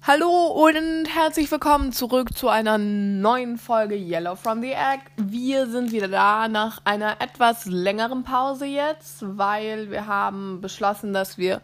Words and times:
Hallo 0.00 0.46
und 0.46 1.04
herzlich 1.04 1.50
willkommen 1.50 1.92
zurück 1.92 2.34
zu 2.34 2.48
einer 2.48 2.78
neuen 2.78 3.58
Folge 3.58 3.94
Yellow 3.94 4.36
from 4.36 4.62
the 4.62 4.72
Egg. 4.72 5.02
Wir 5.18 5.66
sind 5.66 5.92
wieder 5.92 6.08
da 6.08 6.48
nach 6.48 6.80
einer 6.86 7.20
etwas 7.20 7.66
längeren 7.66 8.24
Pause 8.24 8.64
jetzt, 8.64 9.18
weil 9.36 9.90
wir 9.90 10.06
haben 10.06 10.62
beschlossen, 10.62 11.12
dass 11.12 11.36
wir 11.36 11.60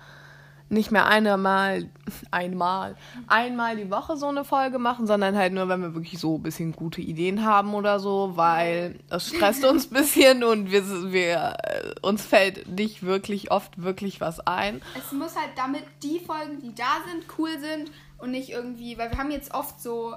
nicht 0.75 0.91
mehr 0.91 1.07
einmal, 1.07 1.89
einmal, 2.31 2.97
einmal 3.27 3.77
die 3.77 3.91
Woche 3.91 4.17
so 4.17 4.27
eine 4.27 4.45
Folge 4.45 4.79
machen, 4.79 5.07
sondern 5.07 5.37
halt 5.37 5.53
nur, 5.53 5.69
wenn 5.69 5.81
wir 5.81 5.95
wirklich 5.95 6.19
so 6.21 6.37
ein 6.37 6.43
bisschen 6.43 6.73
gute 6.73 7.01
Ideen 7.01 7.45
haben 7.45 7.75
oder 7.75 7.99
so, 8.01 8.33
weil 8.35 8.99
es 9.09 9.29
stresst 9.29 9.65
uns 9.65 9.91
ein 9.91 9.95
bisschen 9.95 10.45
und 10.45 10.71
wir, 10.71 11.13
wir, 11.13 11.57
uns 12.03 12.27
fällt 12.27 12.69
nicht 12.69 13.03
wirklich 13.03 13.51
oft 13.51 13.83
wirklich 13.83 14.21
was 14.21 14.41
ein. 14.41 14.83
Es 14.99 15.13
muss 15.13 15.37
halt 15.37 15.51
damit 15.57 15.85
die 16.03 16.21
Folgen, 16.21 16.61
die 16.61 16.75
da 16.75 16.99
sind, 17.11 17.25
cool 17.39 17.59
sind 17.59 17.91
und 18.19 18.33
nicht 18.33 18.51
irgendwie, 18.51 18.99
weil 18.99 19.11
wir 19.11 19.19
haben 19.19 19.31
jetzt 19.31 19.55
oft 19.55 19.81
so 19.81 20.15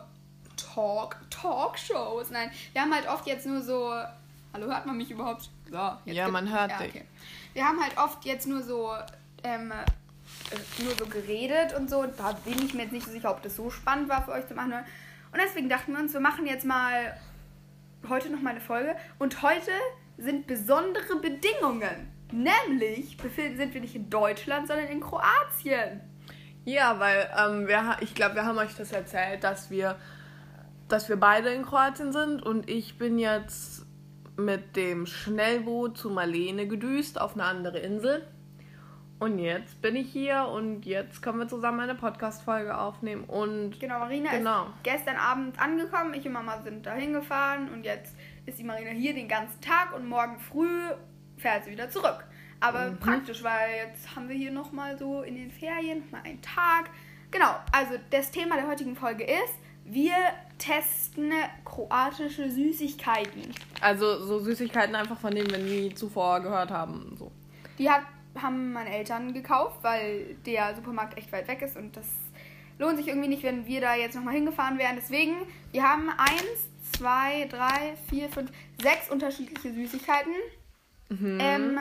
Talk, 0.57 1.17
Talkshows. 1.29 2.31
Nein, 2.31 2.51
wir 2.73 2.81
haben 2.81 2.93
halt 2.93 3.07
oft 3.07 3.25
jetzt 3.27 3.45
nur 3.45 3.61
so. 3.61 3.93
Hallo, 4.53 4.67
hört 4.67 4.85
man 4.85 4.97
mich 4.97 5.11
überhaupt? 5.11 5.49
So, 5.69 5.91
ja, 6.05 6.27
man 6.29 6.51
hört 6.51 6.71
ja, 6.71 6.77
dich. 6.79 6.89
Okay. 6.89 7.05
Wir 7.53 7.65
haben 7.65 7.79
halt 7.81 7.97
oft 7.97 8.25
jetzt 8.25 8.47
nur 8.47 8.63
so. 8.63 8.91
Ähm, 9.43 9.71
äh, 9.71 9.85
nur 10.83 10.95
so 10.95 11.05
geredet 11.05 11.77
und 11.77 11.89
so. 11.89 12.05
Da 12.05 12.33
bin 12.45 12.65
ich 12.65 12.73
mir 12.73 12.83
jetzt 12.83 12.91
nicht 12.91 13.05
so 13.05 13.11
sicher, 13.11 13.31
ob 13.31 13.41
das 13.41 13.55
so 13.55 13.69
spannend 13.69 14.09
war 14.09 14.23
für 14.23 14.31
euch 14.31 14.47
zu 14.47 14.53
machen. 14.53 14.73
Und 14.73 15.41
deswegen 15.43 15.69
dachten 15.69 15.93
wir 15.93 15.99
uns, 15.99 16.13
wir 16.13 16.19
machen 16.19 16.45
jetzt 16.45 16.65
mal 16.65 17.17
heute 18.07 18.29
noch 18.29 18.41
mal 18.41 18.51
eine 18.51 18.61
Folge. 18.61 18.95
Und 19.19 19.41
heute 19.41 19.71
sind 20.17 20.47
besondere 20.47 21.17
Bedingungen. 21.21 22.11
Nämlich 22.31 23.17
sind 23.55 23.73
wir 23.73 23.81
nicht 23.81 23.95
in 23.95 24.09
Deutschland, 24.09 24.67
sondern 24.67 24.87
in 24.87 24.99
Kroatien. 24.99 26.01
Ja, 26.65 26.99
weil 26.99 27.29
ähm, 27.37 27.67
wir, 27.67 27.97
ich 28.01 28.13
glaube, 28.13 28.35
wir 28.35 28.45
haben 28.45 28.57
euch 28.57 28.75
das 28.75 28.91
erzählt, 28.91 29.43
dass 29.43 29.71
wir, 29.71 29.95
dass 30.89 31.07
wir 31.07 31.15
beide 31.15 31.49
in 31.49 31.63
Kroatien 31.63 32.11
sind 32.11 32.43
und 32.43 32.69
ich 32.69 32.97
bin 32.97 33.17
jetzt 33.17 33.85
mit 34.35 34.75
dem 34.75 35.05
Schnellboot 35.05 35.97
zu 35.97 36.09
Marlene 36.09 36.67
gedüst 36.67 37.21
auf 37.21 37.35
eine 37.35 37.45
andere 37.45 37.79
Insel. 37.79 38.27
Und 39.19 39.39
jetzt 39.39 39.81
bin 39.81 39.95
ich 39.95 40.11
hier 40.11 40.47
und 40.53 40.85
jetzt 40.85 41.23
können 41.23 41.39
wir 41.39 41.47
zusammen 41.47 41.79
eine 41.79 41.95
Podcast-Folge 41.95 42.77
aufnehmen. 42.77 43.23
Und 43.23 43.79
genau, 43.79 43.99
Marina 43.99 44.29
genau. 44.31 44.65
ist 44.65 44.83
gestern 44.83 45.15
Abend 45.15 45.59
angekommen. 45.59 46.13
Ich 46.13 46.25
und 46.25 46.33
Mama 46.33 46.61
sind 46.61 46.85
da 46.85 46.93
hingefahren 46.93 47.69
und 47.73 47.83
jetzt 47.83 48.15
ist 48.45 48.59
die 48.59 48.63
Marina 48.63 48.91
hier 48.91 49.15
den 49.15 49.27
ganzen 49.27 49.59
Tag 49.59 49.95
und 49.95 50.07
morgen 50.07 50.39
früh 50.39 50.91
fährt 51.37 51.65
sie 51.65 51.71
wieder 51.71 51.89
zurück. 51.89 52.25
Aber 52.59 52.91
mhm. 52.91 52.99
praktisch, 52.99 53.43
weil 53.43 53.87
jetzt 53.87 54.15
haben 54.15 54.29
wir 54.29 54.35
hier 54.35 54.51
nochmal 54.51 54.97
so 54.97 55.21
in 55.21 55.35
den 55.35 55.51
Ferien 55.51 56.03
mal 56.11 56.21
einen 56.23 56.41
Tag. 56.41 56.89
Genau, 57.31 57.55
also 57.71 57.95
das 58.11 58.31
Thema 58.31 58.55
der 58.55 58.67
heutigen 58.67 58.95
Folge 58.95 59.23
ist, 59.23 59.55
wir 59.83 60.15
testen 60.57 61.31
kroatische 61.63 62.49
Süßigkeiten. 62.49 63.53
Also 63.81 64.25
so 64.25 64.39
Süßigkeiten 64.39 64.95
einfach, 64.95 65.17
von 65.17 65.33
denen 65.33 65.49
wir 65.49 65.59
nie 65.59 65.93
zuvor 65.93 66.41
gehört 66.41 66.71
haben. 66.71 67.15
So. 67.17 67.31
Die 67.77 67.89
hat, 67.89 68.01
haben 68.41 68.73
meine 68.73 68.95
Eltern 68.95 69.33
gekauft, 69.33 69.79
weil 69.81 70.35
der 70.45 70.75
Supermarkt 70.75 71.17
echt 71.17 71.31
weit 71.31 71.47
weg 71.47 71.61
ist 71.61 71.75
und 71.77 71.95
das 71.95 72.07
lohnt 72.79 72.97
sich 72.97 73.07
irgendwie 73.07 73.27
nicht, 73.27 73.43
wenn 73.43 73.65
wir 73.65 73.81
da 73.81 73.95
jetzt 73.95 74.15
nochmal 74.15 74.35
hingefahren 74.35 74.77
wären. 74.77 74.95
Deswegen, 74.95 75.35
wir 75.71 75.83
haben 75.83 76.09
eins, 76.09 76.69
zwei, 76.93 77.45
drei, 77.45 77.95
vier, 78.09 78.29
fünf, 78.29 78.51
sechs 78.81 79.09
unterschiedliche 79.09 79.73
Süßigkeiten. 79.73 80.33
Mhm. 81.09 81.37
Ähm, 81.41 81.79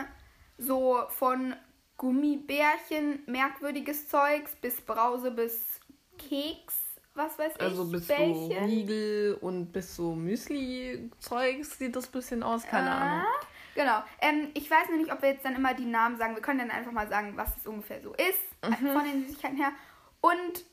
so 0.59 1.03
von 1.11 1.55
Gummibärchen, 1.97 3.21
merkwürdiges 3.27 4.09
Zeugs, 4.09 4.53
bis 4.61 4.81
Brause, 4.81 5.31
bis 5.31 5.81
Keks, 6.19 6.75
was 7.15 7.39
weiß 7.39 7.57
also 7.59 7.59
ich. 7.59 7.63
Also 7.63 7.85
bis 7.91 8.07
Bällchen. 8.07 8.35
so 8.35 8.65
Riegel 8.65 9.39
und 9.41 9.73
bis 9.73 9.97
so 9.97 10.15
Müsli-Zeugs 10.15 11.79
sieht 11.79 11.97
das 11.97 12.07
ein 12.07 12.13
bisschen 12.13 12.43
aus, 12.43 12.65
keine 12.65 12.91
ah, 12.91 12.99
Ahnung. 13.01 13.27
Genau. 13.77 14.03
Ähm, 14.21 14.51
ich 14.55 14.71
weiß 14.71 14.89
noch 14.89 14.97
nicht, 14.97 15.13
ob 15.13 15.23
wir 15.23 15.29
jetzt 15.29 15.45
dann 15.45 15.55
immer 15.55 15.75
die 15.75 15.85
Namen 15.85 16.17
sagen. 16.17 16.35
Wir 16.35 16.43
können 16.43 16.59
dann 16.59 16.71
einfach 16.71 16.93
mal 16.93 17.09
sagen, 17.09 17.37
was 17.37 17.51
es 17.59 17.67
ungefähr 17.67 18.01
so 18.03 18.15
ist, 18.15 18.81
mhm. 18.81 18.89
von 18.89 19.05
den 19.05 19.27
Süßigkeiten 19.27 19.59
her. 19.59 19.73
Und 20.21 20.65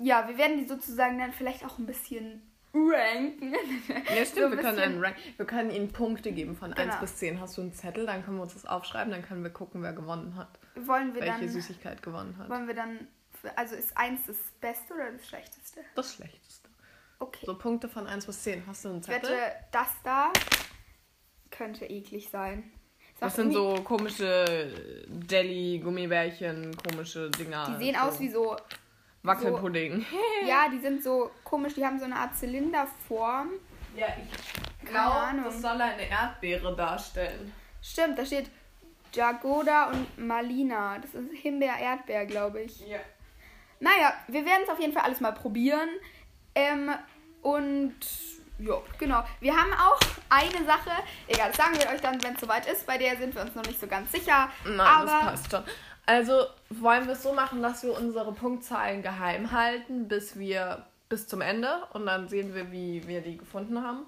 ja, 0.00 0.26
wir 0.28 0.38
werden 0.38 0.56
die 0.58 0.66
sozusagen 0.66 1.18
dann 1.18 1.32
vielleicht 1.32 1.64
auch 1.66 1.78
ein 1.78 1.86
bisschen 1.86 2.42
ranken. 2.72 3.54
Ja, 3.88 4.24
stimmt, 4.24 4.50
so 4.50 4.50
wir 4.50 4.58
können 4.58 4.78
einen 4.78 5.04
rank. 5.04 5.16
Wir 5.36 5.46
können 5.46 5.70
ihnen 5.70 5.92
Punkte 5.92 6.30
geben 6.30 6.56
von 6.56 6.72
genau. 6.72 6.92
1 6.92 7.00
bis 7.00 7.16
10. 7.16 7.40
Hast 7.40 7.56
du 7.56 7.62
einen 7.62 7.72
Zettel, 7.72 8.06
dann 8.06 8.24
können 8.24 8.36
wir 8.36 8.42
uns 8.42 8.54
das 8.54 8.66
aufschreiben, 8.66 9.10
dann 9.10 9.22
können 9.22 9.42
wir 9.42 9.50
gucken, 9.50 9.82
wer 9.82 9.92
gewonnen 9.92 10.36
hat. 10.36 10.60
Wollen 10.76 11.14
wir 11.14 11.22
welche 11.22 11.40
dann, 11.40 11.48
Süßigkeit 11.48 12.02
gewonnen 12.02 12.36
hat. 12.38 12.48
Wollen 12.48 12.68
wir 12.68 12.74
dann, 12.74 13.08
also 13.56 13.74
ist 13.74 13.96
1 13.96 14.26
das 14.26 14.36
Beste 14.60 14.94
oder 14.94 15.10
das 15.10 15.26
Schlechteste? 15.26 15.80
Das 15.96 16.14
Schlechteste. 16.14 16.68
Okay. 17.18 17.46
So 17.46 17.58
Punkte 17.58 17.88
von 17.88 18.06
1 18.06 18.26
bis 18.26 18.44
10. 18.44 18.64
Hast 18.68 18.84
du 18.84 18.90
einen 18.90 19.02
Zettel? 19.02 19.24
Ich 19.24 19.36
wette, 19.36 19.52
das 19.72 19.88
da 20.04 20.32
könnte 21.58 21.84
eklig 21.84 22.30
sein. 22.30 22.70
Das 23.20 23.34
sind 23.34 23.52
so 23.52 23.74
komische 23.82 24.72
Jelly-Gummibärchen, 25.28 26.76
komische 26.76 27.30
Dinger. 27.30 27.66
Die 27.68 27.84
sehen 27.84 27.96
so. 27.96 28.00
aus 28.00 28.20
wie 28.20 28.28
so 28.28 28.56
Wackelpudding. 29.24 30.06
So, 30.08 30.16
ja, 30.46 30.68
die 30.72 30.78
sind 30.78 31.02
so 31.02 31.30
komisch, 31.42 31.74
die 31.74 31.84
haben 31.84 31.98
so 31.98 32.04
eine 32.04 32.14
Art 32.14 32.36
Zylinderform. 32.36 33.50
Ja, 33.96 34.06
ich 34.16 34.88
glaube, 34.88 35.42
das 35.44 35.60
soll 35.60 35.80
eine 35.80 36.08
Erdbeere 36.08 36.76
darstellen. 36.76 37.52
Stimmt, 37.82 38.18
da 38.18 38.24
steht 38.24 38.50
Jagoda 39.12 39.90
und 39.90 40.18
Malina. 40.18 40.98
Das 40.98 41.12
ist 41.14 41.32
Himbeer-Erdbeer, 41.32 42.26
glaube 42.26 42.62
ich. 42.62 42.86
Ja. 42.86 43.00
Naja, 43.80 44.14
wir 44.28 44.44
werden 44.44 44.62
es 44.62 44.70
auf 44.70 44.78
jeden 44.78 44.92
Fall 44.92 45.02
alles 45.02 45.20
mal 45.20 45.32
probieren. 45.32 45.88
Ähm, 46.54 46.90
und 47.42 47.96
ja, 48.58 48.74
genau. 48.98 49.24
Wir 49.40 49.56
haben 49.56 49.72
auch 49.72 49.98
eine 50.28 50.64
Sache, 50.64 50.90
egal, 51.26 51.48
das 51.48 51.56
sagen 51.56 51.78
wir 51.78 51.88
euch 51.88 52.00
dann, 52.00 52.22
wenn 52.22 52.34
es 52.34 52.40
soweit 52.40 52.66
ist. 52.70 52.86
Bei 52.86 52.98
der 52.98 53.16
sind 53.16 53.34
wir 53.34 53.42
uns 53.42 53.54
noch 53.54 53.64
nicht 53.64 53.80
so 53.80 53.86
ganz 53.86 54.10
sicher. 54.12 54.50
Nein, 54.64 54.80
aber 54.80 55.04
das 55.06 55.20
passt 55.20 55.50
schon. 55.50 55.64
Also 56.06 56.46
wollen 56.70 57.06
wir 57.06 57.12
es 57.12 57.22
so 57.22 57.34
machen, 57.34 57.62
dass 57.62 57.82
wir 57.82 57.96
unsere 57.96 58.32
Punktzahlen 58.32 59.02
geheim 59.02 59.52
halten, 59.52 60.08
bis 60.08 60.38
wir 60.38 60.86
bis 61.08 61.26
zum 61.26 61.40
Ende 61.40 61.82
und 61.92 62.06
dann 62.06 62.28
sehen 62.28 62.54
wir, 62.54 62.72
wie 62.72 63.06
wir 63.06 63.20
die 63.20 63.36
gefunden 63.36 63.82
haben. 63.82 64.06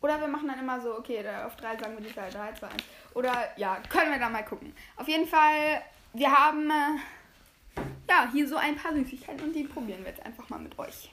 Oder 0.00 0.20
wir 0.20 0.28
machen 0.28 0.48
dann 0.48 0.58
immer 0.58 0.80
so, 0.80 0.96
okay, 0.96 1.24
auf 1.44 1.56
drei 1.56 1.76
sagen 1.76 1.96
wir 1.98 2.06
die 2.06 2.14
Zahl 2.14 2.30
3, 2.30 2.52
2, 2.52 2.66
1. 2.66 2.76
Oder 3.14 3.32
ja, 3.56 3.78
können 3.88 4.12
wir 4.12 4.18
da 4.18 4.28
mal 4.28 4.44
gucken. 4.44 4.72
Auf 4.96 5.08
jeden 5.08 5.26
Fall, 5.26 5.82
wir 6.12 6.30
haben 6.30 6.70
äh, 6.70 7.80
ja 8.08 8.28
hier 8.30 8.46
so 8.46 8.56
ein 8.56 8.76
paar 8.76 8.94
Süßigkeiten 8.94 9.42
und 9.42 9.52
die 9.52 9.64
probieren 9.64 10.00
wir 10.04 10.10
jetzt 10.10 10.24
einfach 10.24 10.48
mal 10.48 10.60
mit 10.60 10.78
euch. 10.78 11.10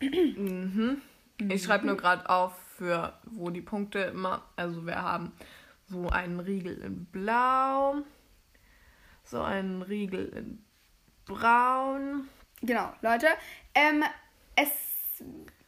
Mhm. 0.00 1.02
Ich 1.48 1.62
schreibe 1.62 1.86
nur 1.86 1.96
gerade 1.96 2.28
auf, 2.28 2.54
für 2.76 3.18
wo 3.24 3.50
die 3.50 3.62
Punkte 3.62 4.00
immer. 4.00 4.44
Also 4.56 4.86
wir 4.86 5.02
haben 5.02 5.32
so 5.86 6.08
einen 6.08 6.40
Riegel 6.40 6.78
in 6.78 7.06
Blau 7.06 8.02
so 9.30 9.40
einen 9.42 9.82
Riegel 9.82 10.28
in 10.28 10.64
braun. 11.24 12.28
Genau, 12.60 12.92
Leute. 13.00 13.28
Ähm, 13.74 14.04
es. 14.56 15.22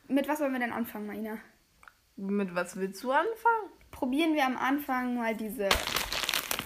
Mit 0.09 0.29
was 0.29 0.41
wollen 0.41 0.53
wir 0.53 0.61
denn 0.61 0.73
anfangen, 0.73 1.07
Marina? 1.07 1.39
Mit 2.17 2.55
was 2.55 2.77
willst 2.77 3.03
du 3.03 3.13
anfangen? 3.13 3.71
Probieren 3.91 4.35
wir 4.35 4.45
am 4.45 4.57
Anfang 4.57 5.15
mal 5.15 5.37
diese. 5.37 5.69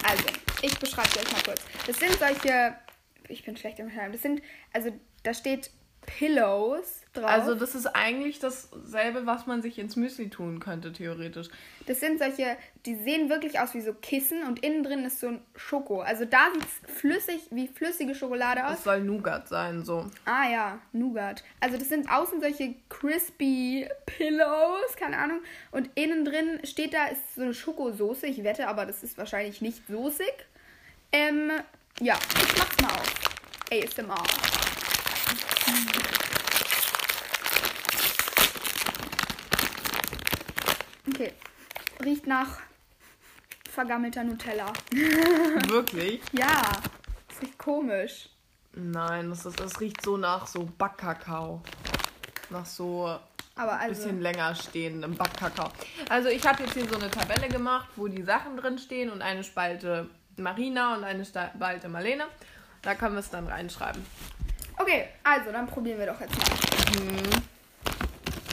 Also, 0.03 0.25
ich 0.61 0.77
beschreibe 0.79 1.09
dir 1.09 1.19
euch 1.19 1.31
mal 1.31 1.43
kurz. 1.43 1.65
Das 1.85 1.99
sind 1.99 2.13
solche. 2.13 2.75
Ich 3.29 3.45
bin 3.45 3.55
schlecht 3.55 3.79
im 3.79 3.89
Schreiben. 3.89 4.11
Das 4.11 4.21
sind. 4.21 4.41
Also, 4.73 4.91
da 5.23 5.33
steht 5.33 5.69
Pillows 6.07 7.01
drauf. 7.13 7.25
Also 7.25 7.53
das 7.53 7.75
ist 7.75 7.85
eigentlich 7.87 8.39
dasselbe, 8.39 9.25
was 9.25 9.45
man 9.45 9.61
sich 9.61 9.77
ins 9.77 9.95
Müsli 9.95 10.29
tun 10.29 10.59
könnte, 10.59 10.91
theoretisch. 10.93 11.49
Das 11.85 11.99
sind 11.99 12.17
solche, 12.17 12.57
die 12.85 12.95
sehen 12.95 13.29
wirklich 13.29 13.59
aus 13.59 13.73
wie 13.73 13.81
so 13.81 13.93
Kissen 13.93 14.43
und 14.43 14.63
innen 14.63 14.83
drin 14.83 15.03
ist 15.03 15.19
so 15.19 15.27
ein 15.27 15.41
Schoko. 15.55 16.01
Also 16.01 16.25
da 16.25 16.47
sieht 16.53 16.63
es 16.63 16.95
flüssig, 16.95 17.41
wie 17.51 17.67
flüssige 17.67 18.15
Schokolade 18.15 18.65
aus. 18.65 18.75
Das 18.75 18.83
soll 18.85 19.01
Nougat 19.01 19.49
sein, 19.49 19.83
so. 19.83 20.09
Ah 20.25 20.49
ja, 20.49 20.79
Nougat. 20.93 21.43
Also 21.59 21.77
das 21.77 21.89
sind 21.89 22.09
außen 22.09 22.39
solche 22.41 22.75
crispy 22.89 23.87
Pillows, 24.05 24.95
keine 24.97 25.17
Ahnung. 25.17 25.41
Und 25.71 25.89
innen 25.95 26.23
drin 26.25 26.61
steht 26.63 26.93
da, 26.93 27.05
ist 27.07 27.35
so 27.35 27.41
eine 27.41 27.53
Schokosoße. 27.53 28.25
Ich 28.27 28.43
wette, 28.43 28.67
aber 28.67 28.85
das 28.85 29.03
ist 29.03 29.17
wahrscheinlich 29.17 29.61
nicht 29.61 29.85
soßig. 29.87 30.33
Ähm, 31.11 31.51
ja, 31.99 32.15
ich 32.15 32.57
mach's 32.57 32.81
mal 32.81 32.91
auf. 32.91 33.13
ASMR. 33.69 34.66
Okay. 41.09 41.33
Riecht 42.03 42.27
nach 42.27 42.59
vergammelter 43.69 44.23
Nutella. 44.23 44.71
Wirklich? 45.67 46.21
ja. 46.31 46.61
Das 47.27 47.41
riecht 47.41 47.57
komisch. 47.57 48.29
Nein, 48.73 49.29
das, 49.29 49.45
ist, 49.45 49.59
das 49.59 49.79
riecht 49.79 50.01
so 50.01 50.17
nach 50.17 50.47
so 50.47 50.67
Backkakao. 50.77 51.61
Nach 52.49 52.65
so 52.65 53.19
Aber 53.55 53.73
ein 53.73 53.89
also. 53.89 54.01
bisschen 54.03 54.21
länger 54.21 54.55
stehendem 54.55 55.15
Backkakao. 55.15 55.71
Also 56.09 56.29
ich 56.29 56.45
habe 56.47 56.63
jetzt 56.63 56.73
hier 56.73 56.87
so 56.87 56.95
eine 56.95 57.09
Tabelle 57.09 57.47
gemacht, 57.49 57.89
wo 57.95 58.07
die 58.07 58.23
Sachen 58.23 58.57
drin 58.57 58.77
stehen 58.77 59.09
und 59.11 59.21
eine 59.21 59.43
Spalte 59.43 60.09
Marina 60.37 60.95
und 60.95 61.03
eine 61.03 61.25
Spalte 61.25 61.89
Marlene. 61.89 62.25
Da 62.83 62.95
können 62.95 63.15
wir 63.15 63.19
es 63.19 63.29
dann 63.29 63.47
reinschreiben. 63.47 64.05
Okay, 64.77 65.07
also 65.23 65.51
dann 65.51 65.65
probieren 65.67 65.99
wir 65.99 66.05
doch 66.07 66.19
jetzt 66.21 66.35
mal. 66.37 67.03
Mhm. 67.03 67.56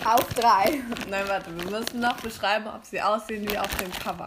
Auf 0.04 0.34
drei. 0.34 0.82
Nein, 1.08 1.24
warte, 1.28 1.56
wir 1.56 1.70
müssen 1.70 2.00
noch 2.00 2.20
beschreiben, 2.20 2.66
ob 2.68 2.84
sie 2.84 3.00
aussehen 3.00 3.48
wie 3.50 3.58
auf 3.58 3.74
dem 3.76 3.90
Cover. 3.92 4.26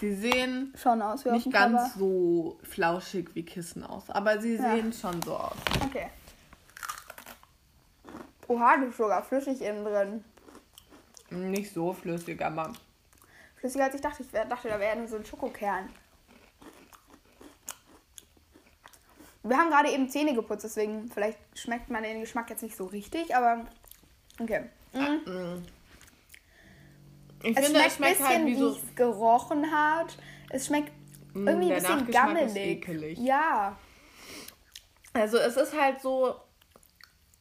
Sie 0.00 0.14
sehen 0.14 0.72
Schon 0.80 1.00
aus 1.02 1.24
wie 1.24 1.30
auf 1.30 1.34
nicht 1.36 1.46
dem 1.46 1.52
ganz 1.52 1.92
Cover. 1.94 1.98
so 1.98 2.58
flauschig 2.62 3.30
wie 3.34 3.44
Kissen 3.44 3.84
aus, 3.84 4.08
aber 4.10 4.40
sie 4.40 4.56
Ja. 4.56 4.74
sehen 4.74 4.92
schon 4.92 5.20
so 5.22 5.36
aus. 5.36 5.56
Okay. 5.84 6.08
Oha, 8.48 8.76
du 8.76 8.86
bist 8.86 8.98
sogar 8.98 9.22
flüssig 9.22 9.60
innen 9.62 9.84
drin. 9.84 10.24
Nicht 11.30 11.72
so 11.72 11.92
flüssig, 11.92 12.40
aber 12.44 12.72
Flüssiger 13.56 13.84
als 13.84 13.94
ich 13.94 14.00
dachte. 14.00 14.22
Ich 14.22 14.32
wär- 14.32 14.44
dachte, 14.44 14.68
da 14.68 14.78
wäre 14.80 14.96
nur 14.98 15.06
so 15.08 15.16
ein 15.16 15.24
Schokokern. 15.24 15.88
Wir 19.44 19.56
haben 19.56 19.70
gerade 19.70 19.90
eben 19.90 20.08
Zähne 20.08 20.34
geputzt, 20.34 20.64
deswegen 20.64 21.08
vielleicht 21.10 21.38
schmeckt 21.54 21.88
man 21.90 22.02
den 22.02 22.20
Geschmack 22.20 22.50
jetzt 22.50 22.62
nicht 22.62 22.76
so 22.76 22.86
richtig, 22.86 23.34
aber 23.34 23.64
okay. 24.40 24.68
Mhm. 24.92 25.62
ich 27.42 27.56
Es 27.56 27.64
finde, 27.66 27.80
schmeckt 27.80 27.86
es 27.90 27.96
schmeckt 27.96 28.20
ein 28.20 28.26
bisschen, 28.26 28.26
halt 28.26 28.46
wie 28.46 28.54
so. 28.56 28.68
es 28.70 28.94
gerochen 28.94 29.70
hat. 29.72 30.16
Es 30.50 30.66
schmeckt 30.66 30.92
Mm, 31.34 31.48
irgendwie 31.48 31.72
ein 31.72 31.82
bisschen 31.82 32.10
gammelig. 32.10 33.18
Ja, 33.18 33.76
Also 35.14 35.38
es 35.38 35.56
ist 35.56 35.78
halt 35.78 36.00
so 36.02 36.34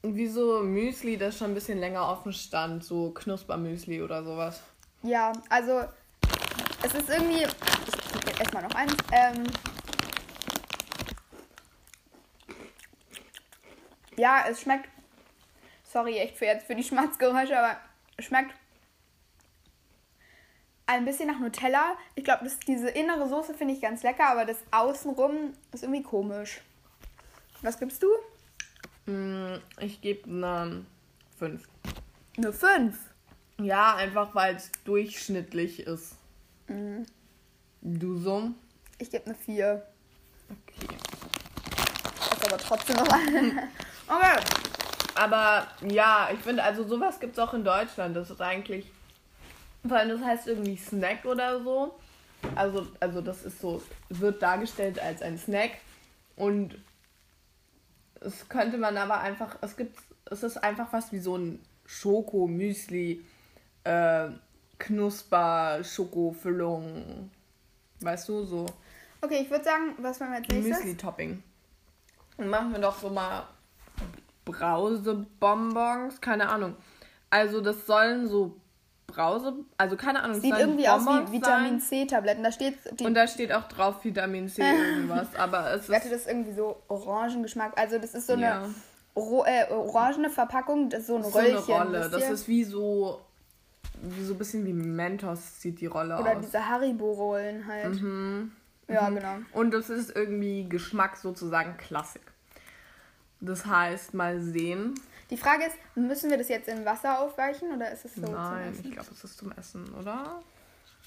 wie 0.04 0.28
so 0.28 0.64
Müsli, 0.64 1.18
das 1.18 1.38
schon 1.38 1.52
ein 1.52 1.54
bisschen 1.54 1.80
länger 1.80 2.08
offen 2.10 2.34
stand, 2.34 2.84
so 2.84 3.12
Knuspermüsli 3.12 4.02
oder 4.02 4.24
sowas. 4.24 4.62
ja, 5.04 5.32
also 5.50 5.84
es 6.84 6.94
ist 6.96 7.10
irgendwie. 7.10 7.44
Ich 7.46 8.40
esse 8.42 8.54
mal 8.54 8.64
noch 8.64 8.74
eins. 8.76 8.96
Ähm, 9.12 9.44
ja, 14.18 14.46
es 14.50 14.62
schmeckt. 14.62 14.90
Sorry, 15.92 16.18
echt 16.18 16.38
für 16.38 16.46
jetzt 16.46 16.68
für 16.68 16.76
die 16.76 16.84
Schmatzgeräusche, 16.84 17.58
aber 17.58 17.78
es 18.16 18.26
schmeckt 18.26 18.56
ein 20.86 21.04
bisschen 21.06 21.28
nach 21.28 21.40
Nutella. 21.40 21.98
Ich 22.16 22.24
glaube, 22.24 22.50
diese 22.68 22.90
innere 22.90 23.28
Soße 23.28 23.54
finde 23.54 23.74
ich 23.74 23.82
ganz 23.82 24.04
lecker, 24.04 24.30
aber 24.30 24.46
das 24.46 24.58
Außenrum 24.72 25.54
ist 25.74 25.84
irgendwie 25.84 26.04
komisch. 26.04 26.62
Was 27.62 27.78
gibst 27.78 28.04
du? 28.04 28.08
Mm, 29.12 29.60
Ich 29.80 30.02
gebe 30.02 30.30
eine 30.30 30.86
5. 31.40 31.62
Eine 32.38 32.54
5. 32.54 32.98
Ja, 33.60 33.96
einfach 33.96 34.34
weil 34.34 34.56
es 34.56 34.72
durchschnittlich 34.86 35.82
ist. 35.82 36.16
Mhm. 36.68 37.06
Du 37.82 38.18
so? 38.18 38.52
Ich 38.98 39.12
gebe 39.12 39.26
eine 39.26 39.36
4. 39.36 39.86
Okay. 40.50 40.96
Ist 42.32 42.48
aber 42.48 42.58
trotzdem 42.58 42.96
noch 42.96 43.10
eine. 43.10 43.70
okay. 44.08 44.71
Aber 45.16 45.68
ja, 45.88 46.30
ich 46.34 46.40
finde, 46.40 46.64
also 46.64 46.88
sowas 46.88 47.20
gibt 47.20 47.34
es 47.34 47.40
auch 47.40 47.54
in 47.54 47.64
Deutschland. 47.64 48.16
Das 48.16 48.30
ist 48.30 48.42
eigentlich, 48.42 48.92
vor 49.88 49.98
allem 49.98 50.10
das 50.10 50.22
heißt 50.22 50.48
irgendwie 50.48 50.78
Snack 50.78 51.26
oder 51.26 51.62
so. 51.64 51.96
Also, 52.56 52.88
also 53.00 53.22
das 53.22 53.44
ist 53.44 53.60
so, 53.60 53.82
wird 54.10 54.42
dargestellt 54.42 55.00
als 55.00 55.22
ein 55.22 55.38
Snack. 55.38 55.72
Und 56.36 56.78
es 58.20 58.50
könnte 58.50 58.78
man 58.78 58.98
aber 58.98 59.20
einfach, 59.20 59.58
es 59.62 59.76
gibt, 59.78 59.98
es 60.26 60.44
ist 60.44 60.58
einfach 60.58 60.92
was 60.92 61.12
wie 61.12 61.20
so 61.20 61.38
ein 61.38 61.60
Schoko-Müsli, 61.86 63.24
äh, 63.84 64.30
Knusper, 64.80 65.84
Schokofüllung. 65.84 67.30
Weißt 68.00 68.30
du, 68.30 68.46
so 68.46 68.66
Okay, 69.22 69.42
ich 69.44 69.52
würde 69.52 69.64
sagen, 69.64 69.94
was 70.00 70.20
machen 70.20 70.32
wir 70.32 70.38
als 70.40 70.48
nächstes? 70.48 70.84
Müsli-Topping. 70.84 71.44
Dann 72.38 72.50
machen 72.50 72.72
wir 72.72 72.80
doch 72.80 73.00
so 73.00 73.10
mal 73.10 73.48
Brausebonbons, 74.52 76.22
keine 76.22 76.50
Ahnung. 76.50 76.76
Also 77.30 77.62
das 77.62 77.86
sollen 77.86 78.28
so 78.28 78.58
Brause, 79.08 79.54
also 79.78 79.98
keine 79.98 80.24
Ahnung, 80.24 80.40
Sieht 80.40 80.58
irgendwie 80.58 80.88
aus 80.88 81.04
Bonbons 81.06 81.32
wie 81.32 81.36
Vitamin. 81.38 81.80
C-Tabletten. 81.82 82.44
Da 82.44 82.52
steht, 82.52 82.78
Und 83.02 83.14
da 83.14 83.28
steht 83.28 83.52
auch 83.52 83.64
drauf 83.68 84.04
Vitamin 84.04 84.48
C 84.48 84.62
irgendwas, 84.96 85.28
aber 85.38 85.74
es 85.74 85.84
ich 85.84 85.90
wette, 85.90 86.10
das 86.10 86.22
ist 86.22 86.28
irgendwie 86.30 86.54
so 86.54 86.82
Orangengeschmack. 86.88 87.78
Also 87.78 87.98
das 87.98 88.14
ist 88.14 88.28
so 88.28 88.34
eine 88.34 88.42
Ja. 88.44 88.64
äh, 89.16 89.72
orangene 89.72 90.30
Verpackung, 90.30 90.90
das 90.90 91.02
ist 91.02 91.08
so 91.08 91.18
ein 91.18 91.24
so 91.24 91.38
eine 91.38 91.50
Röllchen. 91.56 91.74
Rolle. 91.76 92.00
wisst 92.02 92.14
Das 92.14 92.30
ist 92.30 92.48
wie 92.48 92.64
so 92.64 93.20
wie 94.04 94.24
so 94.24 94.34
ein 94.34 94.38
bisschen 94.38 94.66
wie 94.66 94.74
Mentos 94.74 95.62
sieht 95.62 95.80
die 95.82 95.86
Rolle 95.86 96.18
Oder 96.18 96.38
aus. 96.38 96.46
diese 96.46 96.68
Haribo-Rollen 96.68 97.68
halt. 97.68 98.02
Mhm. 98.02 98.52
Ja, 98.88 99.10
genau. 99.10 99.36
Und 99.54 99.72
das 99.74 99.90
ist 99.90 100.16
irgendwie 100.16 100.68
Geschmack 100.68 101.18
sozusagen 101.18 101.78
Klassik. 101.78 102.22
Das 103.42 103.66
heißt, 103.66 104.14
mal 104.14 104.40
sehen. 104.40 104.94
Die 105.30 105.38
Frage 105.38 105.66
ist, 105.66 105.76
müssen 105.96 106.30
wir 106.30 106.38
das 106.38 106.48
jetzt 106.50 106.68
in 106.68 106.86
Wasser 106.86 107.20
aufweichen 107.20 107.74
oder 107.74 107.92
ist 107.92 108.06
es 108.06 108.16
so 108.16 108.22
Nein, 108.22 108.78
ich 108.84 108.92
glaube, 108.92 109.10
es 109.12 109.24
ist 109.24 109.38
zum 109.38 109.52
Essen, 109.54 109.92
oder? 109.96 110.42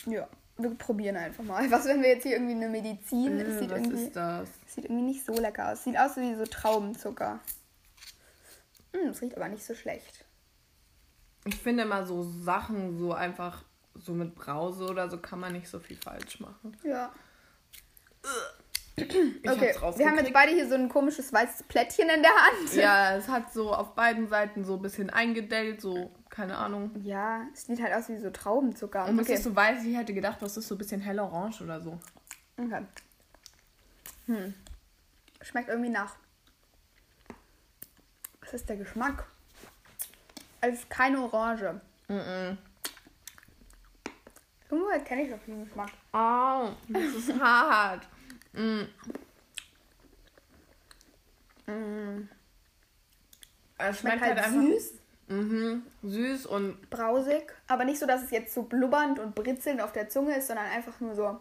Ja, 0.06 0.28
wir 0.56 0.70
probieren 0.74 1.16
einfach 1.16 1.44
mal. 1.44 1.70
Was, 1.70 1.84
wenn 1.86 2.02
wir 2.02 2.08
jetzt 2.08 2.24
hier 2.24 2.32
irgendwie 2.32 2.54
eine 2.54 2.68
Medizin... 2.68 3.38
Äh, 3.38 3.58
sieht, 3.58 3.70
was 3.70 3.78
irgendwie, 3.78 4.04
ist 4.04 4.16
das? 4.16 4.48
sieht 4.66 4.84
irgendwie 4.84 5.02
nicht 5.02 5.24
so 5.24 5.32
lecker 5.34 5.72
aus. 5.72 5.84
Sieht 5.84 5.98
aus 5.98 6.16
wie 6.16 6.34
so 6.34 6.44
Traubenzucker. 6.44 7.38
Hm, 8.92 9.10
es 9.10 9.22
riecht 9.22 9.36
aber 9.36 9.48
nicht 9.48 9.64
so 9.64 9.74
schlecht. 9.74 10.24
Ich 11.44 11.56
finde 11.56 11.84
immer 11.84 12.06
so 12.06 12.22
Sachen 12.22 12.98
so 12.98 13.12
einfach 13.12 13.64
so 13.94 14.12
mit 14.12 14.34
Brause 14.34 14.88
oder 14.88 15.08
so 15.08 15.18
kann 15.18 15.40
man 15.40 15.52
nicht 15.52 15.68
so 15.68 15.78
viel 15.78 15.96
falsch 15.96 16.40
machen. 16.40 16.76
Ja. 16.82 17.12
Ich 18.96 19.50
Okay, 19.50 19.74
wir 19.96 20.06
haben 20.06 20.18
jetzt 20.18 20.32
beide 20.32 20.52
hier 20.52 20.68
so 20.68 20.76
ein 20.76 20.88
komisches 20.88 21.32
weißes 21.32 21.64
Plättchen 21.64 22.08
in 22.08 22.22
der 22.22 22.30
Hand. 22.30 22.74
Ja, 22.74 23.16
es 23.16 23.28
hat 23.28 23.52
so 23.52 23.74
auf 23.74 23.94
beiden 23.94 24.28
Seiten 24.28 24.64
so 24.64 24.76
ein 24.76 24.82
bisschen 24.82 25.10
eingedellt, 25.10 25.80
so, 25.80 26.12
keine 26.30 26.56
Ahnung. 26.56 26.92
Ja, 27.02 27.42
es 27.52 27.66
sieht 27.66 27.82
halt 27.82 27.92
aus 27.92 28.08
wie 28.08 28.18
so 28.18 28.30
Traubenzucker. 28.30 29.06
Und 29.06 29.18
es 29.18 29.26
okay. 29.26 29.34
ist 29.34 29.44
so 29.44 29.54
weiß, 29.54 29.84
ich 29.84 29.96
hätte 29.96 30.14
gedacht, 30.14 30.40
das 30.40 30.56
ist 30.56 30.68
so 30.68 30.76
ein 30.76 30.78
bisschen 30.78 31.00
hell 31.00 31.18
orange 31.18 31.62
oder 31.62 31.80
so. 31.80 31.98
okay. 32.56 32.86
Hm. 34.26 34.54
Schmeckt 35.42 35.68
irgendwie 35.68 35.90
nach. 35.90 36.14
Was 38.40 38.54
ist 38.54 38.68
der 38.68 38.76
Geschmack? 38.76 39.26
Es 40.60 40.74
ist 40.80 40.90
keine 40.90 41.20
Orange. 41.20 41.80
Mhm. 42.08 42.56
Irgendwo 44.70 45.04
kenne 45.04 45.22
ich 45.24 45.30
doch 45.30 45.38
den 45.46 45.64
Geschmack. 45.64 45.90
Oh, 46.12 46.70
das 46.88 47.14
ist 47.14 47.38
hart. 47.38 48.06
Mm. 48.54 48.84
Mm. 51.66 52.28
Es 53.78 53.98
Schmeckt 53.98 54.18
schmeckt 54.18 54.22
halt 54.22 54.36
halt 54.36 54.46
einfach 54.46 54.62
süß, 54.62 54.92
Mhm, 55.26 55.82
süß 56.02 56.44
und 56.46 56.90
brausig, 56.90 57.50
aber 57.66 57.84
nicht 57.86 57.98
so, 57.98 58.06
dass 58.06 58.22
es 58.22 58.30
jetzt 58.30 58.52
so 58.52 58.62
blubbernd 58.64 59.18
und 59.18 59.34
britzelnd 59.34 59.80
auf 59.80 59.92
der 59.92 60.10
Zunge 60.10 60.36
ist, 60.36 60.48
sondern 60.48 60.66
einfach 60.66 61.00
nur 61.00 61.14
so 61.14 61.40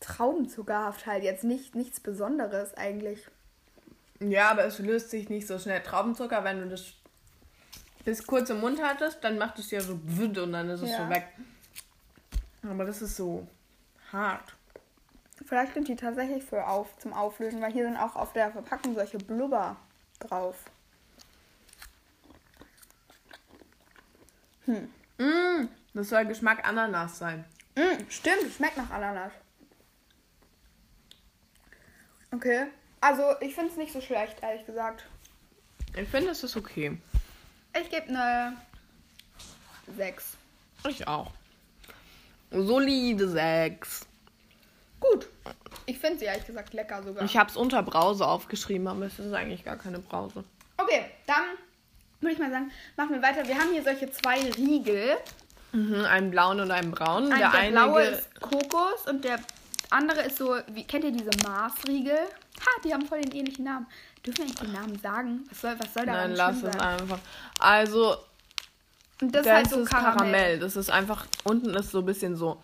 Traubenzuckerhaft 0.00 1.06
halt. 1.06 1.22
Jetzt 1.22 1.44
nicht, 1.44 1.74
nichts 1.74 2.00
Besonderes 2.00 2.74
eigentlich. 2.74 3.26
ja, 4.20 4.50
aber 4.50 4.64
es 4.64 4.78
löst 4.78 5.10
sich 5.10 5.28
nicht 5.28 5.46
so 5.46 5.58
schnell. 5.58 5.82
Traubenzucker, 5.82 6.42
wenn 6.44 6.60
du 6.60 6.68
das 6.68 6.94
bis 8.04 8.26
kurz 8.26 8.48
im 8.48 8.60
Mund 8.60 8.80
hattest, 8.82 9.22
dann 9.22 9.36
macht 9.36 9.58
es 9.58 9.70
ja 9.70 9.80
so 9.80 10.00
wüt 10.04 10.38
und 10.38 10.52
dann 10.52 10.70
ist 10.70 10.80
es 10.80 10.90
Ja. 10.90 11.04
so 11.04 11.10
weg. 11.10 11.26
Aber 12.62 12.84
das 12.86 13.02
ist 13.02 13.16
so 13.16 13.46
hart. 14.10 14.56
Vielleicht 15.46 15.74
sind 15.74 15.88
die 15.88 15.96
tatsächlich 15.96 16.44
für 16.44 16.66
auf 16.66 16.96
zum 16.98 17.12
Auflösen, 17.12 17.60
weil 17.60 17.72
hier 17.72 17.84
sind 17.84 17.96
auch 17.96 18.16
auf 18.16 18.32
der 18.32 18.50
Verpackung 18.50 18.94
solche 18.94 19.18
Blubber 19.18 19.76
drauf. 20.18 20.56
Mm, 24.66 25.66
das 25.94 26.08
soll 26.08 26.26
Geschmack 26.26 26.66
Ananas 26.66 27.18
sein. 27.18 27.44
Mm, 27.76 28.08
stimmt, 28.08 28.52
schmeckt 28.54 28.76
nach 28.76 28.90
Ananas. 28.90 29.32
Okay. 32.30 32.66
Also, 33.00 33.22
ich 33.40 33.54
finde 33.54 33.70
es 33.70 33.76
nicht 33.76 33.92
so 33.92 34.00
schlecht, 34.00 34.42
ehrlich 34.42 34.66
gesagt. 34.66 35.06
Ich 35.96 36.08
finde, 36.08 36.30
es 36.30 36.42
ist 36.42 36.56
okay. 36.56 36.98
Ich 37.80 37.88
gebe 37.90 38.08
eine 38.08 38.56
6. 39.96 40.36
Ich 40.88 41.06
auch. 41.06 41.32
Solide 42.50 43.28
6. 43.28 44.07
Gut. 45.00 45.28
Ich 45.86 45.98
finde 45.98 46.18
sie 46.18 46.24
ehrlich 46.26 46.46
gesagt 46.46 46.74
lecker 46.74 47.02
sogar. 47.02 47.24
Ich 47.24 47.36
habe 47.36 47.50
es 47.50 47.56
unter 47.56 47.82
Brause 47.82 48.26
aufgeschrieben, 48.26 48.88
aber 48.88 49.06
es 49.06 49.18
ist 49.18 49.32
eigentlich 49.32 49.64
gar 49.64 49.76
keine 49.76 49.98
Brause. 49.98 50.44
Okay, 50.76 51.06
dann 51.26 51.56
würde 52.20 52.34
ich 52.34 52.38
mal 52.38 52.50
sagen, 52.50 52.70
machen 52.96 53.10
wir 53.10 53.22
weiter. 53.22 53.46
Wir 53.46 53.56
haben 53.58 53.72
hier 53.72 53.82
solche 53.82 54.10
zwei 54.10 54.50
Riegel. 54.50 55.16
Mhm, 55.72 56.04
einen 56.04 56.30
blauen 56.30 56.60
und 56.60 56.70
einen 56.70 56.90
braunen. 56.90 57.32
Ein, 57.32 57.38
der, 57.38 57.50
der, 57.50 57.60
eine 57.60 57.72
blaue 57.72 58.02
ist 58.02 58.40
Kokos 58.40 59.06
und 59.06 59.24
der 59.24 59.38
andere 59.90 60.22
ist 60.22 60.38
so, 60.38 60.56
wie 60.68 60.84
kennt 60.84 61.04
ihr 61.04 61.12
diese 61.12 61.30
Mars-Riegel? 61.46 62.16
Ha, 62.16 62.80
die 62.84 62.92
haben 62.92 63.06
voll 63.06 63.20
den 63.20 63.32
ähnlichen 63.32 63.64
Namen. 63.64 63.86
Dürfen 64.24 64.38
wir 64.38 64.44
eigentlich 64.46 64.60
den 64.60 64.72
Namen 64.72 64.98
sagen? 64.98 65.44
Was 65.48 65.60
soll, 65.60 65.76
was 65.78 65.94
soll 65.94 66.06
da 66.06 66.12
Nein, 66.12 66.34
lass 66.34 66.62
es 66.62 66.76
einfach. 66.76 67.18
Also, 67.60 68.16
Und 69.20 69.34
das, 69.34 69.44
das, 69.44 69.46
ist 69.46 69.52
halt 69.52 69.70
so 69.70 69.84
Karamell. 69.84 70.14
Karamell. 70.14 70.58
Das 70.58 70.76
ist 70.76 70.90
einfach, 70.90 71.26
unten 71.44 71.70
ist 71.74 71.90
so 71.90 72.00
ein 72.00 72.06
bisschen 72.06 72.36
so 72.36 72.60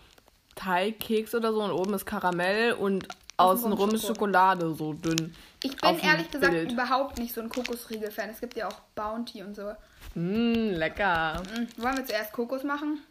Teigkeks 0.55 1.35
oder 1.35 1.51
so 1.53 1.61
und 1.63 1.71
oben 1.71 1.93
ist 1.93 2.05
Karamell 2.05 2.73
und 2.73 3.07
Außenrum 3.37 3.93
ist 3.93 4.01
Schoko. 4.03 4.13
Schokolade 4.13 4.73
so 4.75 4.93
dünn. 4.93 5.35
Ich 5.61 5.75
bin 5.75 5.99
ehrlich 5.99 6.31
gesagt 6.31 6.53
Bild. 6.53 6.71
überhaupt 6.71 7.17
nicht 7.17 7.33
so 7.33 7.41
ein 7.41 7.49
Kokosriegel-Fan. 7.49 8.29
Es 8.29 8.39
gibt 8.39 8.55
ja 8.55 8.67
auch 8.67 8.79
Bounty 8.95 9.43
und 9.43 9.55
so. 9.55 9.73
Mmm, 10.13 10.71
lecker. 10.71 11.41
Hm, 11.53 11.67
Wollen 11.77 11.97
wir 11.97 12.05
zuerst 12.05 12.31
Kokos 12.31 12.63
machen? 12.63 13.01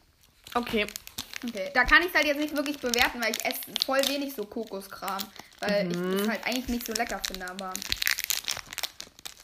Okay. 0.55 0.87
Okay, 1.47 1.71
da 1.75 1.85
kann 1.85 2.01
ich 2.01 2.09
es 2.09 2.15
halt 2.15 2.27
jetzt 2.27 2.39
nicht 2.41 2.57
wirklich 2.57 2.79
bewerten, 2.79 3.21
weil 3.23 3.33
ich 3.33 3.45
esse 3.45 3.61
voll 3.85 4.01
wenig 4.09 4.35
so 4.35 4.45
Kokoskram. 4.47 5.19
Weil 5.61 5.91
ich 5.93 5.99
Mhm. 5.99 6.15
es 6.21 6.29
halt 6.29 6.47
eigentlich 6.47 6.69
nicht 6.69 6.87
so 6.87 6.95
lecker 6.95 7.21
finde, 7.27 7.51
aber. 7.51 7.75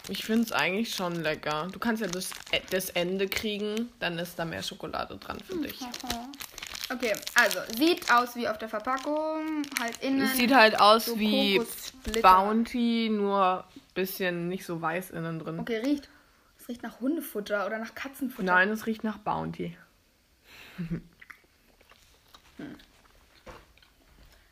Ich 0.09 0.25
finde 0.25 0.45
es 0.45 0.53
eigentlich 0.53 0.95
schon 0.95 1.23
lecker. 1.23 1.69
Du 1.71 1.79
kannst 1.79 2.01
ja 2.01 2.09
das, 2.09 2.31
das 2.71 2.89
Ende 2.91 3.29
kriegen, 3.29 3.91
dann 4.01 4.19
ist 4.19 4.39
da 4.39 4.45
mehr 4.47 4.63
Schokolade 4.63 5.17
dran 5.19 5.39
für 5.47 5.57
dich. 5.57 5.79
Okay, 6.93 7.15
also 7.35 7.61
sieht 7.77 8.13
aus 8.13 8.35
wie 8.35 8.49
auf 8.49 8.59
der 8.59 8.69
Verpackung. 8.69 9.63
Halt 9.79 10.03
innen. 10.03 10.23
Es 10.23 10.37
sieht 10.37 10.53
halt 10.53 10.81
aus 10.81 11.07
so 11.07 11.19
wie. 11.19 11.61
Bounty, 12.21 13.09
nur 13.11 13.65
bisschen 13.95 14.49
nicht 14.49 14.65
so 14.65 14.81
weiß 14.81 15.11
innen 15.11 15.39
drin. 15.39 15.61
Okay, 15.61 15.79
riecht. 15.79 16.09
Es 16.59 16.69
riecht 16.69 16.83
nach 16.83 17.01
Hundefutter 17.01 17.67
oder 17.67 17.79
nach 17.79 17.95
Katzenfutter. 17.95 18.45
Nein, 18.45 18.71
es 18.71 18.87
riecht 18.87 19.05
nach 19.05 19.19
Bounty. 19.19 19.77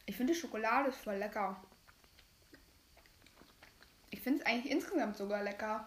Ich 0.07 0.17
finde 0.17 0.33
die 0.33 0.39
Schokolade 0.39 0.89
ist 0.89 0.97
voll 0.97 1.17
lecker. 1.17 1.61
Ich 4.11 4.23
finde 4.23 4.41
es 4.41 4.47
eigentlich 4.47 4.73
insgesamt 4.73 5.19
sogar 5.19 5.43
lecker. 5.43 5.87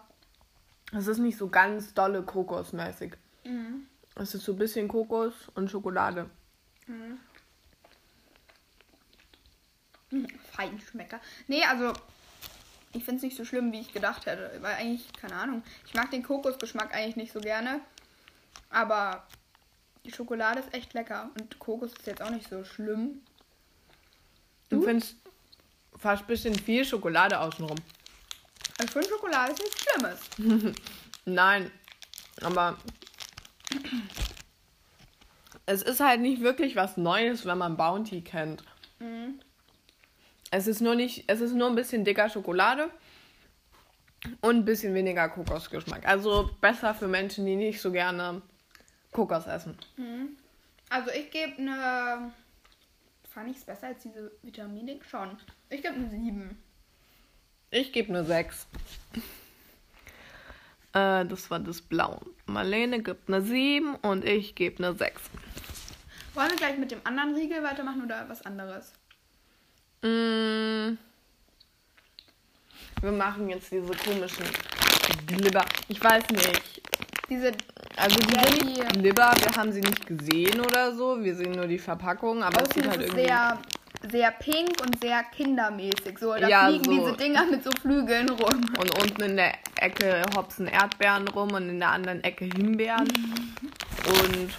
Es 0.92 1.08
ist 1.08 1.18
nicht 1.18 1.36
so 1.36 1.48
ganz 1.48 1.92
dolle 1.92 2.22
kokosmäßig. 2.22 3.14
Mhm. 3.44 3.88
Es 4.14 4.34
ist 4.34 4.44
so 4.44 4.52
ein 4.52 4.58
bisschen 4.58 4.86
Kokos 4.86 5.34
und 5.56 5.70
Schokolade. 5.70 6.30
Hm, 6.86 7.18
Feinschmecker. 10.52 11.20
Nee, 11.48 11.64
also 11.64 11.92
ich 12.92 13.04
finde 13.04 13.16
es 13.16 13.22
nicht 13.22 13.36
so 13.36 13.44
schlimm, 13.44 13.72
wie 13.72 13.80
ich 13.80 13.92
gedacht 13.92 14.26
hätte. 14.26 14.58
Weil 14.60 14.74
eigentlich, 14.74 15.10
keine 15.14 15.34
Ahnung, 15.34 15.62
ich 15.86 15.94
mag 15.94 16.10
den 16.10 16.22
Kokosgeschmack 16.22 16.94
eigentlich 16.94 17.16
nicht 17.16 17.32
so 17.32 17.40
gerne. 17.40 17.80
Aber 18.70 19.26
die 20.04 20.12
Schokolade 20.12 20.60
ist 20.60 20.74
echt 20.74 20.92
lecker. 20.94 21.30
Und 21.38 21.58
Kokos 21.58 21.92
ist 21.92 22.06
jetzt 22.06 22.22
auch 22.22 22.30
nicht 22.30 22.48
so 22.48 22.64
schlimm. 22.64 23.22
Du 24.68 24.82
findest 24.82 25.16
fast 25.98 26.22
ein 26.22 26.26
bisschen 26.26 26.54
viel 26.54 26.84
Schokolade 26.84 27.38
außenrum. 27.38 27.76
Ich 28.82 28.90
finde 28.90 29.08
Schokolade 29.08 29.52
ist 29.52 29.62
nichts 29.62 29.82
Schlimmes. 29.82 30.74
Nein, 31.24 31.70
aber 32.40 32.76
es 35.66 35.82
ist 35.82 36.00
halt 36.00 36.20
nicht 36.20 36.42
wirklich 36.42 36.76
was 36.76 36.96
Neues, 36.96 37.46
wenn 37.46 37.58
man 37.58 37.76
Bounty 37.76 38.22
kennt. 38.22 38.62
Es 40.50 40.66
ist 40.66 40.80
nur 40.80 40.94
nicht, 40.94 41.24
es 41.28 41.40
ist 41.40 41.54
nur 41.54 41.68
ein 41.68 41.74
bisschen 41.74 42.04
dicker 42.04 42.28
Schokolade 42.28 42.90
und 44.40 44.56
ein 44.56 44.64
bisschen 44.64 44.94
weniger 44.94 45.28
Kokosgeschmack. 45.28 46.06
Also 46.06 46.50
besser 46.60 46.94
für 46.94 47.08
Menschen, 47.08 47.46
die 47.46 47.56
nicht 47.56 47.80
so 47.80 47.90
gerne 47.90 48.42
Kokos 49.12 49.46
essen. 49.46 49.76
Also 50.88 51.10
ich 51.10 51.30
gebe 51.30 51.56
eine. 51.58 52.32
Fand 53.30 53.50
ich 53.50 53.56
es 53.56 53.64
besser 53.64 53.86
als 53.88 54.02
diese 54.02 54.30
Vitamine? 54.42 54.98
Schon. 55.08 55.38
Ich 55.70 55.82
gebe 55.82 55.94
eine 55.94 56.10
7. 56.10 56.58
Ich 57.70 57.92
gebe 57.92 58.10
eine 58.10 58.24
6. 58.24 58.66
Äh, 60.94 61.24
das 61.24 61.50
war 61.50 61.58
das 61.58 61.80
Blaue. 61.80 62.20
Marlene 62.52 63.02
gibt 63.02 63.28
eine 63.28 63.42
7 63.42 63.96
und 63.96 64.24
ich 64.24 64.54
gebe 64.54 64.84
eine 64.84 64.96
6. 64.96 65.20
Wollen 66.34 66.50
wir 66.50 66.56
gleich 66.56 66.78
mit 66.78 66.90
dem 66.90 67.00
anderen 67.04 67.34
Riegel 67.34 67.62
weitermachen 67.62 68.04
oder 68.04 68.24
was 68.28 68.44
anderes? 68.44 68.92
Mm. 70.02 70.96
Wir 73.00 73.12
machen 73.12 73.48
jetzt 73.48 73.70
diese 73.72 73.92
komischen 73.92 74.46
Glibber. 75.26 75.64
Ich 75.88 76.02
weiß 76.02 76.28
nicht. 76.30 76.82
Diese. 77.28 77.52
Also 77.96 78.16
die 78.20 78.78
Ja, 78.78 78.88
Glibber, 78.88 79.34
wir 79.38 79.56
haben 79.56 79.72
sie 79.72 79.80
nicht 79.80 80.06
gesehen 80.06 80.60
oder 80.60 80.94
so. 80.94 81.22
Wir 81.22 81.34
sehen 81.34 81.52
nur 81.52 81.66
die 81.66 81.78
Verpackung, 81.78 82.42
aber 82.42 82.62
es 82.62 82.70
sieht 82.74 82.86
halt 82.86 83.00
irgendwie. 83.00 83.22
sehr, 83.22 83.58
sehr 84.10 84.30
pink 84.32 84.80
und 84.82 85.00
sehr 85.00 85.22
kindermäßig. 85.24 86.18
So, 86.18 86.34
da 86.34 86.48
Ja, 86.48 86.68
fliegen 86.68 86.84
so. 86.84 86.90
diese 86.90 87.16
Dinger 87.16 87.44
mit 87.46 87.64
so 87.64 87.70
Flügeln 87.80 88.28
rum. 88.30 88.64
Und 88.78 89.00
unten 89.00 89.22
in 89.22 89.36
der 89.36 89.54
Ecke 89.76 90.22
hopsen 90.36 90.66
Erdbeeren 90.66 91.28
rum 91.28 91.52
und 91.52 91.68
in 91.68 91.78
der 91.78 91.90
anderen 91.90 92.22
Ecke 92.24 92.44
Himbeeren. 92.46 93.08
Und 94.06 94.50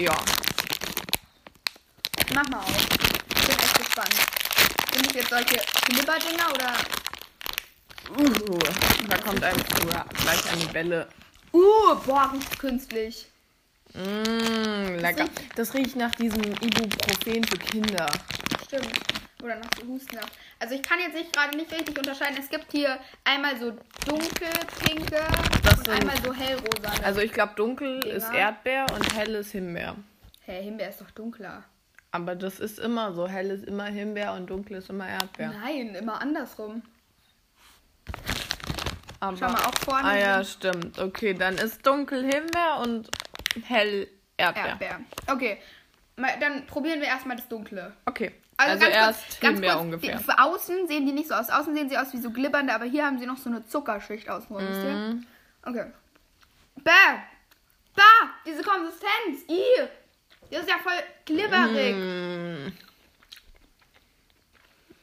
ja. 0.00 0.16
Mach 2.34 2.48
mal 2.48 2.58
auf. 2.58 2.76
Ich 2.76 3.46
bin 3.46 3.56
echt 3.58 3.78
gespannt. 3.78 4.14
Sind 4.92 5.06
das 5.06 5.14
jetzt 5.14 5.30
solche 5.30 5.56
Glibber-Dinger 5.86 6.50
oder. 6.54 6.72
Uh, 8.18 8.58
da 9.08 9.18
kommt 9.18 9.42
ein, 9.42 9.56
uh, 9.56 10.22
gleich 10.22 10.52
eine 10.52 10.64
Bälle. 10.66 11.08
Uh, 11.52 11.94
boah, 12.04 12.30
riecht 12.32 12.58
künstlich. 12.58 13.26
Mmh, 13.94 14.98
lecker. 15.00 15.24
Das 15.54 15.72
riecht 15.74 15.96
nach 15.96 16.14
diesem 16.14 16.42
Ibuprofen 16.42 17.44
für 17.44 17.58
Kinder. 17.58 18.06
Stimmt. 18.78 19.16
Oder 19.42 19.56
nach 19.56 19.68
so 19.78 19.86
Hustensaft. 19.86 20.32
Also 20.58 20.74
ich 20.74 20.82
kann 20.82 20.98
jetzt 20.98 21.14
nicht 21.14 21.32
gerade 21.32 21.56
nicht 21.56 21.70
richtig 21.70 21.98
unterscheiden. 21.98 22.36
Es 22.38 22.48
gibt 22.48 22.72
hier 22.72 22.98
einmal 23.24 23.56
so 23.58 23.72
dunkelpinke 24.06 25.20
und 25.78 25.88
einmal 25.88 26.16
so 26.24 26.32
hellrosa. 26.32 27.04
Also 27.04 27.20
ich 27.20 27.32
glaube, 27.32 27.52
dunkel 27.54 28.00
Dinger. 28.00 28.14
ist 28.14 28.32
Erdbeer 28.32 28.86
und 28.94 29.14
hell 29.14 29.34
ist 29.34 29.52
Himbeer. 29.52 29.96
Hä, 30.40 30.62
Himbeer 30.62 30.88
ist 30.88 31.00
doch 31.00 31.10
dunkler. 31.10 31.64
Aber 32.12 32.34
das 32.34 32.60
ist 32.60 32.78
immer 32.78 33.12
so. 33.12 33.28
Hell 33.28 33.50
ist 33.50 33.64
immer 33.66 33.84
Himbeer 33.84 34.32
und 34.32 34.48
dunkel 34.48 34.78
ist 34.78 34.88
immer 34.88 35.06
Erdbeer. 35.06 35.52
Nein, 35.60 35.94
immer 35.94 36.20
andersrum. 36.20 36.82
Aber, 39.20 39.36
Schau 39.36 39.48
mal, 39.48 39.64
auch 39.64 39.74
vorne 39.84 40.08
Ah 40.08 40.16
ja, 40.16 40.44
stimmt. 40.44 40.98
Okay, 40.98 41.34
dann 41.34 41.56
ist 41.56 41.86
dunkel 41.86 42.22
Himbeer 42.22 42.80
und 42.82 43.10
hell 43.64 44.08
Erdbeer. 44.38 44.66
Erdbeer. 44.66 45.00
Okay, 45.26 45.58
dann 46.16 46.66
probieren 46.66 47.00
wir 47.00 47.08
erstmal 47.08 47.36
das 47.36 47.48
Dunkle. 47.48 47.92
Okay. 48.06 48.32
Also, 48.58 48.80
ganz 48.80 48.94
erst 48.94 49.26
kurz, 49.26 49.40
ganz 49.40 49.54
Himbeer 49.54 49.72
kurz, 49.72 49.84
ungefähr. 49.84 50.18
Die, 50.18 50.38
außen 50.38 50.88
sehen 50.88 51.06
die 51.06 51.12
nicht 51.12 51.28
so 51.28 51.34
aus. 51.34 51.50
Außen 51.50 51.74
sehen 51.74 51.88
sie 51.88 51.98
aus 51.98 52.12
wie 52.12 52.18
so 52.18 52.30
glibbernde, 52.30 52.74
aber 52.74 52.84
hier 52.86 53.04
haben 53.04 53.18
sie 53.18 53.26
noch 53.26 53.36
so 53.36 53.50
eine 53.50 53.66
Zuckerschicht 53.66 54.28
außenrum. 54.28 54.62
ihr? 54.62 54.90
Mhm. 54.92 55.26
Okay. 55.62 55.86
Bäh! 56.76 56.90
Bah! 57.94 58.02
Diese 58.46 58.62
Konsistenz! 58.62 59.42
Ih! 59.48 59.88
Die 60.50 60.54
ist 60.54 60.68
ja 60.68 60.76
voll 60.78 60.92
glibberig. 61.24 61.96
Mm. 61.96 62.72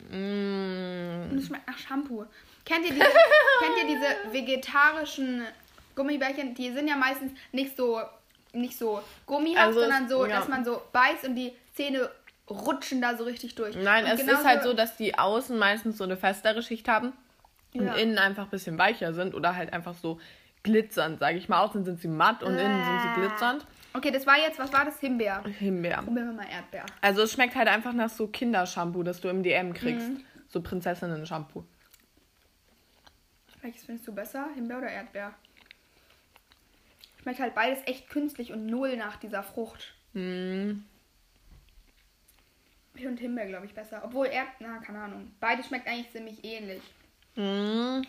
Mm. 0.10 1.38
Es 1.38 1.48
schmeckt 1.48 1.68
nach 1.68 1.78
Shampoo. 1.78 2.26
Kennt 2.66 2.86
ihr 2.86 2.94
diese, 2.94 3.06
kennt 3.62 3.78
ihr 3.82 3.88
diese 3.88 4.34
vegetarischen 4.34 5.44
Gummibärchen? 5.96 6.56
Die 6.56 6.72
sind 6.72 6.88
ja 6.88 6.96
meistens 6.96 7.34
nicht 7.52 7.76
so, 7.76 8.02
nicht 8.54 8.78
so 8.78 9.02
gummihaft, 9.26 9.68
Also 9.68 9.82
sondern 9.82 10.08
so, 10.08 10.26
ja. 10.26 10.38
dass 10.38 10.48
man 10.48 10.64
so 10.64 10.82
beißt 10.94 11.26
und 11.26 11.36
die 11.36 11.54
Zähne 11.76 12.10
rutschen 12.50 13.02
da 13.02 13.16
so 13.18 13.24
richtig 13.24 13.56
durch. 13.56 13.76
Nein, 13.76 14.06
und 14.06 14.12
es 14.12 14.22
ist 14.22 14.46
halt 14.46 14.64
so, 14.64 14.74
dass 14.74 14.98
die 14.98 15.18
außen 15.18 15.58
meistens 15.58 15.98
so 15.98 16.04
eine 16.04 16.18
festere 16.18 16.62
Schicht 16.62 16.88
haben 16.88 17.14
und 17.74 17.86
Ja. 17.86 17.94
innen 17.96 18.18
einfach 18.18 18.44
ein 18.46 18.50
bisschen 18.50 18.78
weicher 18.78 19.14
sind 19.14 19.34
oder 19.34 19.56
halt 19.56 19.72
einfach 19.74 19.94
so 19.94 20.20
glitzernd, 20.64 21.20
sage 21.20 21.38
ich 21.38 21.50
mal. 21.50 21.62
Außen 21.64 21.84
sind 21.86 22.00
sie 22.00 22.08
matt 22.08 22.44
und 22.44 22.58
innen 22.58 22.84
sind 22.84 23.02
sie 23.02 23.20
glitzernd. 23.22 23.66
Okay, 23.94 24.12
das 24.12 24.26
war 24.26 24.38
jetzt, 24.38 24.58
was 24.60 24.74
war 24.74 24.86
das? 24.86 25.00
Himbeer. 25.00 25.44
Himbeer. 25.60 26.02
Probieren 26.02 26.28
wir 26.30 26.34
mal 26.34 26.50
Erdbeer. 26.50 26.86
Also 27.02 27.22
es 27.22 27.32
schmeckt 27.34 27.56
halt 27.56 27.68
einfach 27.68 27.94
nach 27.94 28.10
so 28.10 28.28
Kindershampoo, 28.28 29.04
das 29.04 29.22
du 29.22 29.28
im 29.30 29.44
DM 29.44 29.74
kriegst. 29.74 30.10
Mhm. 30.10 30.24
So 30.48 30.62
Prinzessinnen-Shampoo. 30.62 31.64
Welches 33.62 33.86
findest 33.86 34.08
du 34.08 34.14
besser? 34.14 34.48
Himbeer 34.56 34.80
oder 34.80 34.90
Erdbeer? 34.90 35.34
Schmeckt 37.22 37.40
halt 37.40 37.56
beides 37.56 37.80
echt 37.86 38.10
künstlich 38.10 38.52
und 38.52 38.66
null 38.66 38.98
nach 38.98 39.16
dieser 39.18 39.44
Frucht. 39.44 39.94
Mm. 40.14 40.82
Ich 42.96 43.02
finde 43.02 43.22
Himbeer, 43.22 43.48
glaube 43.48 43.66
ich, 43.66 43.74
besser. 43.74 44.02
Obwohl 44.04 44.28
Erdbeer, 44.28 44.68
na, 44.70 44.78
keine 44.80 45.02
Ahnung. 45.02 45.34
Beides 45.40 45.68
schmeckt 45.68 45.88
eigentlich 45.88 46.12
ziemlich 46.12 46.44
ähnlich. 46.44 46.84
Mm. 47.36 48.02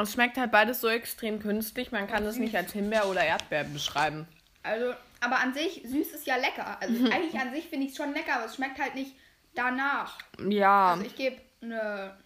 Es 0.00 0.12
schmeckt 0.12 0.36
halt 0.36 0.52
beides 0.52 0.80
so 0.80 0.88
extrem 0.88 1.40
künstlich, 1.40 1.90
man 1.90 2.06
kann 2.06 2.24
es 2.24 2.36
nicht 2.36 2.54
als 2.54 2.72
Himbeer 2.72 3.08
oder 3.08 3.24
Erdbeer 3.24 3.64
beschreiben. 3.64 4.28
Also, 4.62 4.94
aber 5.20 5.40
an 5.40 5.52
sich, 5.54 5.82
süß 5.84 6.12
ist 6.12 6.26
ja 6.26 6.36
lecker. 6.36 6.80
Also 6.80 7.04
eigentlich 7.10 7.40
an 7.40 7.52
sich 7.52 7.68
finde 7.68 7.86
ich 7.86 7.92
es 7.92 7.96
schon 7.96 8.12
lecker, 8.12 8.36
aber 8.36 8.44
es 8.44 8.54
schmeckt 8.54 8.78
halt 8.78 8.94
nicht 8.94 9.16
danach. 9.54 10.18
Ja, 10.48 10.92
Also 10.92 11.04
ich 11.04 11.16
gebe 11.16 11.40
eine. 11.62 12.16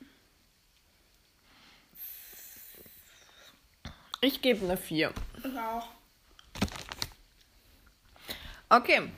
ich 4.20 4.42
gebe 4.42 4.64
eine 4.66 4.76
4. 4.76 5.12
Ich 5.38 5.58
auch. 5.58 5.88
Okay, 8.68 9.10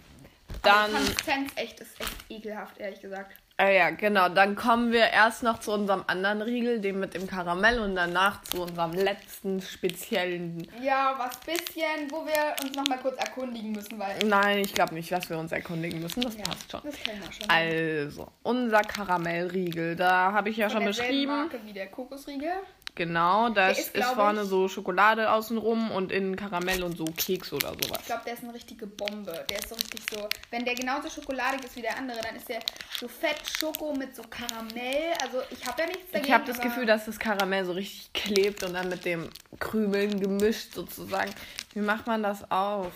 dann 0.65 0.91
die 0.91 0.97
Konsistenz 0.97 1.53
echt 1.57 1.81
ist 1.81 2.01
echt 2.01 2.31
ekelhaft, 2.31 2.79
ehrlich 2.79 3.01
gesagt. 3.01 3.33
Äh, 3.57 3.77
ja, 3.77 3.91
genau. 3.91 4.29
Dann 4.29 4.57
kommen 4.57 4.91
wir 4.91 5.11
erst 5.11 5.45
noch 5.45 5.61
zu 5.61 5.71
unserem 5.71 6.03
anderen 6.09 6.43
Riegel, 6.43 6.81
dem 6.81 6.99
mit 6.99 7.15
dem 7.15 7.29
Karamell, 7.29 7.79
und 7.79 7.95
danach 7.95 8.43
zu 8.43 8.63
unserem 8.63 8.93
letzten 8.93 9.63
speziellen. 9.63 10.67
Ja, 10.83 11.15
was 11.17 11.39
bisschen, 11.39 12.11
wo 12.11 12.27
wir 12.27 12.57
uns 12.65 12.77
nochmal 12.77 12.99
kurz 12.99 13.17
erkundigen 13.17 13.71
müssen, 13.71 13.97
weil. 13.97 14.19
Nein, 14.27 14.59
ich 14.59 14.75
glaube 14.75 14.95
nicht, 14.95 15.13
dass 15.13 15.31
wir 15.31 15.39
uns 15.39 15.53
erkundigen 15.53 16.01
müssen. 16.01 16.21
Das 16.23 16.37
Ja, 16.37 16.43
passt 16.43 16.69
schon. 16.69 16.81
Das 16.83 16.97
kennen 16.97 17.23
wir 17.23 17.33
schon. 17.33 17.49
Also, 17.49 18.27
unser 18.43 18.81
Karamellriegel, 18.81 19.95
da 19.95 20.33
habe 20.33 20.51
ich 20.51 20.57
ja 20.57 20.69
Von 20.69 20.79
schon 20.79 20.87
beschrieben. 20.87 21.31
Marke 21.33 21.61
wie 21.65 21.73
der 21.73 21.87
Kokosriegel. 21.87 22.55
Genau, 22.97 23.49
da 23.49 23.69
Der 23.69 23.79
ist, 23.79 23.93
ist, 23.95 24.05
vorne 24.05 24.43
ich- 24.43 24.49
so 24.49 24.69
Schokolade 24.69 25.33
außenrum 25.33 25.91
und 25.91 26.13
innen 26.13 26.37
Karamell 26.37 26.85
und 26.85 26.97
so 26.97 27.05
Keks 27.05 27.53
oder 27.53 27.71
sowas. 27.71 27.99
Ich 28.01 28.07
glaube, 28.07 28.23
der 28.25 28.35
ist 28.35 28.45
eine 28.45 28.55
richtige 28.55 28.87
Bombe. 28.87 29.45
Der 29.51 29.59
ist 29.59 29.69
so 29.69 29.75
richtig 29.75 30.01
so. 30.11 30.29
Wenn 30.51 30.65
der 30.65 30.77
genauso 30.77 31.11
schokoladig 31.11 31.65
ist 31.65 31.75
wie 31.75 31.83
der 31.83 31.97
andere, 31.99 32.21
dann 32.21 32.37
ist 32.37 32.49
der 32.49 32.61
so 33.01 33.09
fett 33.09 33.41
Schoko 33.59 33.95
mit 33.95 34.15
so 34.15 34.23
Karamell. 34.31 35.13
Also 35.23 35.43
ich 35.51 35.67
habe 35.67 35.83
ja 35.83 35.89
nichts 35.89 36.05
dagegen. 36.13 36.27
Ich 36.29 36.33
habe 36.33 36.45
das 36.47 36.61
Gefühl, 36.61 36.87
dass 36.87 37.07
das 37.07 37.19
Karamell 37.19 37.65
so 37.65 37.73
richtig 37.73 38.13
klebt 38.13 38.63
und 38.63 38.75
dann 38.75 38.89
mit 38.89 39.05
dem 39.05 39.29
Krümeln 39.59 40.21
gemischt 40.21 40.75
sozusagen. 40.75 41.33
Wie 41.73 41.81
macht 41.81 42.07
man 42.07 42.23
das 42.23 42.49
auf? 42.51 42.93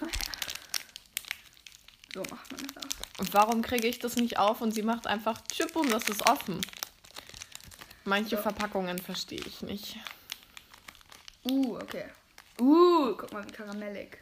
So 2.12 2.22
macht 2.28 2.50
man 2.50 2.60
das. 2.74 2.84
Und 3.20 3.34
warum 3.34 3.62
kriege 3.62 3.86
ich 3.86 4.00
das 4.00 4.16
nicht 4.16 4.36
auf 4.36 4.60
und 4.62 4.72
sie 4.72 4.82
macht 4.82 5.06
einfach 5.06 5.40
Chip 5.52 5.76
und 5.76 5.92
das 5.92 6.08
ist 6.08 6.28
offen? 6.28 6.60
Manche 8.10 8.36
So. 8.36 8.42
Verpackungen 8.42 8.98
verstehe 8.98 9.40
ich 9.46 9.62
nicht. 9.62 9.96
Uh, 11.48 11.76
okay. 11.76 12.04
Uh, 12.60 13.14
guck 13.16 13.32
mal, 13.32 13.46
wie 13.46 13.52
karamellig. 13.52 14.18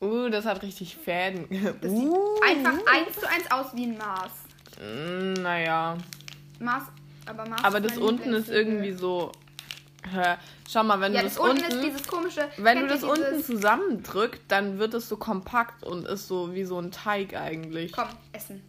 Uh, 0.00 0.28
das 0.28 0.44
hat 0.44 0.62
richtig 0.62 0.96
Fäden. 0.96 1.46
Das 1.80 1.90
uh, 1.90 2.34
sieht 2.36 2.42
einfach 2.44 2.78
eins 2.92 3.14
zu 3.18 3.26
eins 3.28 3.50
aus 3.50 3.74
wie 3.74 3.84
ein 3.84 3.96
Mars. 3.96 4.32
mm, 4.78 5.34
naja. 5.42 5.96
Mars, 6.58 6.84
aber 7.26 7.48
Mars 7.48 7.64
Aber 7.64 7.80
das 7.80 7.96
unten 7.96 8.32
ist 8.34 8.48
irgendwie 8.50 8.92
so. 8.92 9.32
Hä? 10.12 10.36
Schau 10.68 10.82
mal, 10.84 11.00
wenn 11.00 11.12
Ja, 11.12 11.20
du 11.20 11.26
das 11.26 11.34
das 11.36 11.42
unten 11.44 11.62
unten. 11.64 11.76
ist 11.78 11.84
dieses 11.84 12.06
komische. 12.08 12.48
wenn 12.56 12.80
du 12.80 12.86
das 12.88 13.02
unten 13.02 13.42
zusammendrückt, 13.44 14.40
dann 14.48 14.78
wird 14.78 14.94
es 14.94 15.08
so 15.08 15.16
kompakt 15.16 15.82
und 15.84 16.06
ist 16.06 16.26
so 16.28 16.54
wie 16.54 16.64
so 16.64 16.78
ein 16.80 16.90
Teig 16.90 17.34
eigentlich. 17.34 17.92
Komm, 17.92 18.08
essen. 18.32 18.62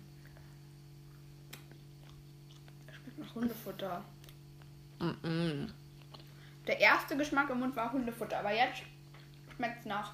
Schmeckt 2.92 3.20
nach 3.20 3.36
Hundefutter. 3.36 4.04
Mm-mm. 5.02 5.70
Der 6.68 6.80
erste 6.80 7.18
Geschmack 7.18 7.50
im 7.50 7.60
Mund 7.60 7.76
war 7.76 7.92
Hundefutter, 7.92 8.40
aber 8.40 8.54
jetzt 8.54 8.84
schmeckt 9.56 9.80
es 9.80 9.86
nach. 9.86 10.14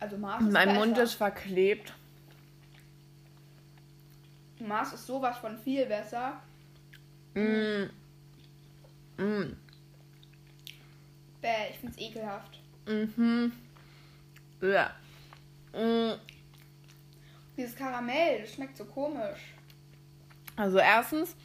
Also 0.00 0.16
Mars 0.16 0.42
ist 0.42 0.52
Mein. 0.52 0.74
Mund 0.74 0.98
ist 0.98 1.14
verklebt. 1.14 1.92
Mars 4.58 4.92
ist 4.94 5.06
sowas 5.06 5.36
von 5.38 5.58
viel 5.58 5.86
besser. 5.86 6.40
Mm. 7.34 7.84
Mm. 9.18 9.56
Bäh, 11.42 11.70
ich 11.70 11.78
find's 11.78 11.98
ekelhaft. 11.98 12.58
Mhm. 12.86 13.52
Ja. 14.62 14.94
Mm. 15.72 16.18
Dieses 17.56 17.76
Karamell, 17.76 18.40
das 18.40 18.54
schmeckt 18.54 18.76
so 18.76 18.84
komisch. 18.86 19.54
Also 20.56 20.78
erstens, 20.78 21.36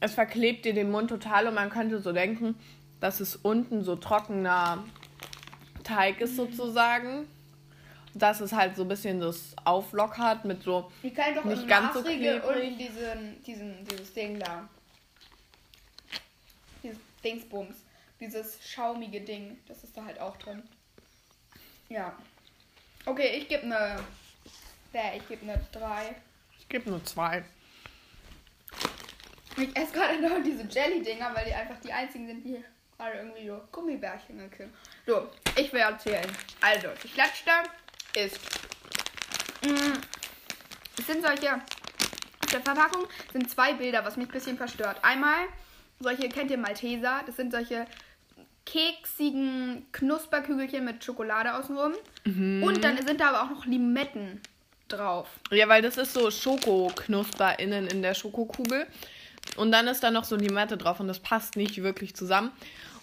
es 0.00 0.14
verklebt 0.14 0.64
dir 0.64 0.74
den 0.74 0.90
Mund 0.90 1.10
total 1.10 1.46
und 1.48 1.54
man 1.54 1.70
könnte 1.70 2.00
so 2.00 2.12
denken, 2.12 2.54
dass 3.00 3.20
es 3.20 3.36
unten 3.36 3.82
so 3.84 3.96
trockener 3.96 4.84
Teig 5.84 6.20
ist 6.20 6.36
sozusagen. 6.36 7.26
Dass 8.14 8.40
es 8.40 8.52
halt 8.52 8.74
so 8.74 8.82
ein 8.82 8.88
bisschen 8.88 9.20
das 9.20 9.54
auflockert 9.64 10.44
mit 10.44 10.62
so. 10.62 10.90
Die 11.02 11.12
kann 11.12 11.34
doch 11.34 11.44
Nicht 11.44 11.68
ganz 11.68 11.94
so 11.94 12.02
klebrig. 12.02 12.42
und 12.44 12.78
diesen, 12.78 13.42
diesen, 13.44 13.84
dieses 13.84 14.12
Ding 14.14 14.40
da. 14.40 14.68
Dieses 16.82 16.98
Dingsbums. 17.22 17.76
Dieses 18.18 18.58
schaumige 18.66 19.20
Ding. 19.20 19.58
Das 19.68 19.84
ist 19.84 19.96
da 19.96 20.04
halt 20.04 20.20
auch 20.20 20.36
drin. 20.38 20.62
Ja. 21.88 22.12
Okay, 23.06 23.36
ich 23.38 23.48
gebe 23.48 23.64
eine. 23.64 24.00
Bäh, 24.92 25.18
ich 25.18 25.28
gebe 25.28 25.42
eine 25.50 25.60
3. 25.70 26.16
Ich 26.58 26.68
gebe 26.68 26.90
nur 26.90 27.04
zwei. 27.04 27.44
Ich 29.58 29.76
esse 29.76 29.92
gerade 29.92 30.20
noch 30.28 30.42
diese 30.42 30.62
Jelly-Dinger, 30.62 31.34
weil 31.34 31.44
die 31.46 31.54
einfach 31.54 31.78
die 31.80 31.92
einzigen 31.92 32.26
sind, 32.26 32.44
die 32.44 32.62
gerade 32.96 33.18
irgendwie 33.18 33.46
so 33.46 33.60
Gummibärchen 33.72 34.38
gekriegt. 34.38 34.70
So, 35.06 35.28
ich 35.56 35.72
will 35.72 35.80
erzählen. 35.80 36.26
Also, 36.60 36.88
das 36.88 37.16
letzte 37.16 37.50
ist. 38.14 38.38
Mh, 39.64 39.98
es 40.98 41.06
sind 41.06 41.24
solche. 41.24 41.54
Auf 41.54 42.50
der 42.52 42.60
Verpackung 42.62 43.06
sind 43.32 43.50
zwei 43.50 43.74
Bilder, 43.74 44.04
was 44.04 44.16
mich 44.16 44.26
ein 44.26 44.32
bisschen 44.32 44.56
verstört. 44.56 44.96
Einmal 45.02 45.46
solche, 46.00 46.28
kennt 46.28 46.50
ihr 46.50 46.58
Malteser? 46.58 47.20
Das 47.26 47.36
sind 47.36 47.52
solche 47.52 47.86
keksigen 48.64 49.86
Knusperkügelchen 49.92 50.84
mit 50.84 51.04
Schokolade 51.04 51.54
außenrum. 51.54 51.92
Und 52.24 52.84
dann 52.84 52.96
sind 53.06 53.20
da 53.20 53.30
aber 53.30 53.42
auch 53.42 53.50
noch 53.50 53.66
Limetten 53.66 54.40
drauf. 54.88 55.28
Ja, 55.50 55.68
weil 55.68 55.82
das 55.82 55.96
ist 55.96 56.12
so 56.12 56.30
Schokoknusper 56.30 57.58
innen 57.58 57.86
in 57.86 58.02
der 58.02 58.14
Schokokugel. 58.14 58.86
Und 59.56 59.72
dann 59.72 59.88
ist 59.88 60.02
da 60.02 60.10
noch 60.10 60.24
so 60.24 60.36
Limette 60.36 60.76
drauf 60.76 61.00
und 61.00 61.08
das 61.08 61.18
passt 61.20 61.56
nicht 61.56 61.82
wirklich 61.82 62.14
zusammen. 62.14 62.52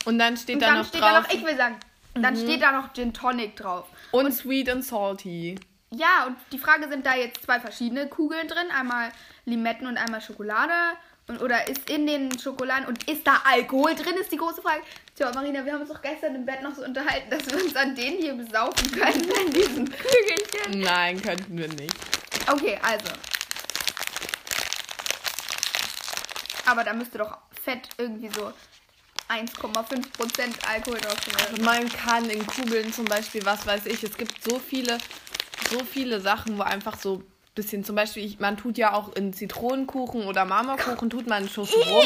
Und 0.06 0.20
dann 0.20 0.38
steht 0.38 0.56
Und 0.56 0.62
da 0.62 0.68
dann 0.68 0.78
noch 0.80 0.86
steht 0.88 1.02
drauf. 1.02 1.10
da 1.12 1.22
noch, 1.22 1.30
ich 1.30 1.44
will 1.46 1.58
sagen, 1.58 1.76
dann 2.14 2.36
steht 2.38 2.62
da 2.62 2.72
noch 2.72 2.94
Gin 2.94 3.14
Tonic 3.14 3.56
drauf. 3.56 3.88
und 4.12 4.32
sweet 4.32 4.70
and 4.70 4.84
salty. 4.86 5.60
Ja, 5.92 6.26
und 6.28 6.38
die 6.52 6.58
Frage 6.58 6.88
sind 6.90 7.06
da 7.06 7.16
jetzt 7.16 7.44
zwei 7.44 7.60
verschiedene 7.60 8.08
Kugeln 8.08 8.48
drin, 8.48 8.68
einmal 8.78 9.10
Limetten 9.46 9.88
und 9.88 9.98
einmal 9.98 10.22
Schokolade. 10.22 10.74
Und, 11.28 11.42
oder 11.42 11.68
ist 11.68 11.90
in 11.90 12.06
den 12.06 12.38
Schokoladen 12.38 12.86
und 12.86 13.10
ist 13.10 13.26
da 13.26 13.42
Alkohol 13.52 13.96
drin, 13.96 14.14
ist 14.22 14.32
die 14.32 14.38
große 14.38 14.62
Frage. 14.62 14.82
Tja, 15.16 15.32
Marina, 15.34 15.66
wir 15.66 15.74
haben 15.74 15.82
uns 15.82 15.90
doch 15.90 16.02
gestern 16.02 16.36
im 16.36 16.46
Bett 16.46 16.62
noch 16.62 16.76
so 16.76 16.84
unterhalten, 16.84 17.30
dass 17.32 17.48
wir 17.50 17.64
uns 17.64 17.76
an 17.76 17.96
denen 17.96 18.20
hier 18.20 18.36
besaufen 18.36 18.92
können, 18.92 19.26
an 19.40 19.52
diesen 19.52 19.86
Kügelchen. 19.86 20.82
Nein, 20.82 21.20
könnten 21.22 21.58
wir 21.58 21.68
nicht. 21.70 21.96
Okay, 22.52 22.78
also. 22.84 23.08
Aber 26.66 26.84
da 26.84 26.94
müsste 26.94 27.20
doch 27.20 27.38
Fett 27.64 27.90
irgendwie 27.98 28.30
so 28.30 28.52
1,5% 29.30 30.68
Alkohol 30.68 31.00
drauf 31.00 31.18
sein. 31.26 31.64
Man 31.64 31.90
kann 31.90 32.30
in 32.30 32.46
Kugeln 32.46 32.94
zum 32.94 33.06
Beispiel, 33.06 33.46
was 33.46 33.66
weiß 33.66 33.86
ich, 33.88 34.04
es 34.04 34.18
gibt 34.18 34.44
so 34.44 34.60
viele, 34.60 34.98
so 35.70 35.80
viele 35.80 36.22
Sachen, 36.22 36.58
wo 36.58 36.64
einfach 36.64 36.98
so 37.00 37.16
ein 37.16 37.24
bisschen, 37.56 37.84
zum 37.84 37.96
Beispiel, 37.96 38.24
ich, 38.24 38.40
man 38.40 38.58
tut 38.58 38.78
ja 38.78 38.94
auch 38.94 39.14
in 39.16 39.34
Zitronenkuchen 39.34 40.26
oder 40.26 40.46
Marmorkuchen, 40.46 41.10
tut 41.10 41.28
man 41.28 41.40
einen 41.40 41.50
Schuss 41.50 41.74
rum, 41.74 42.06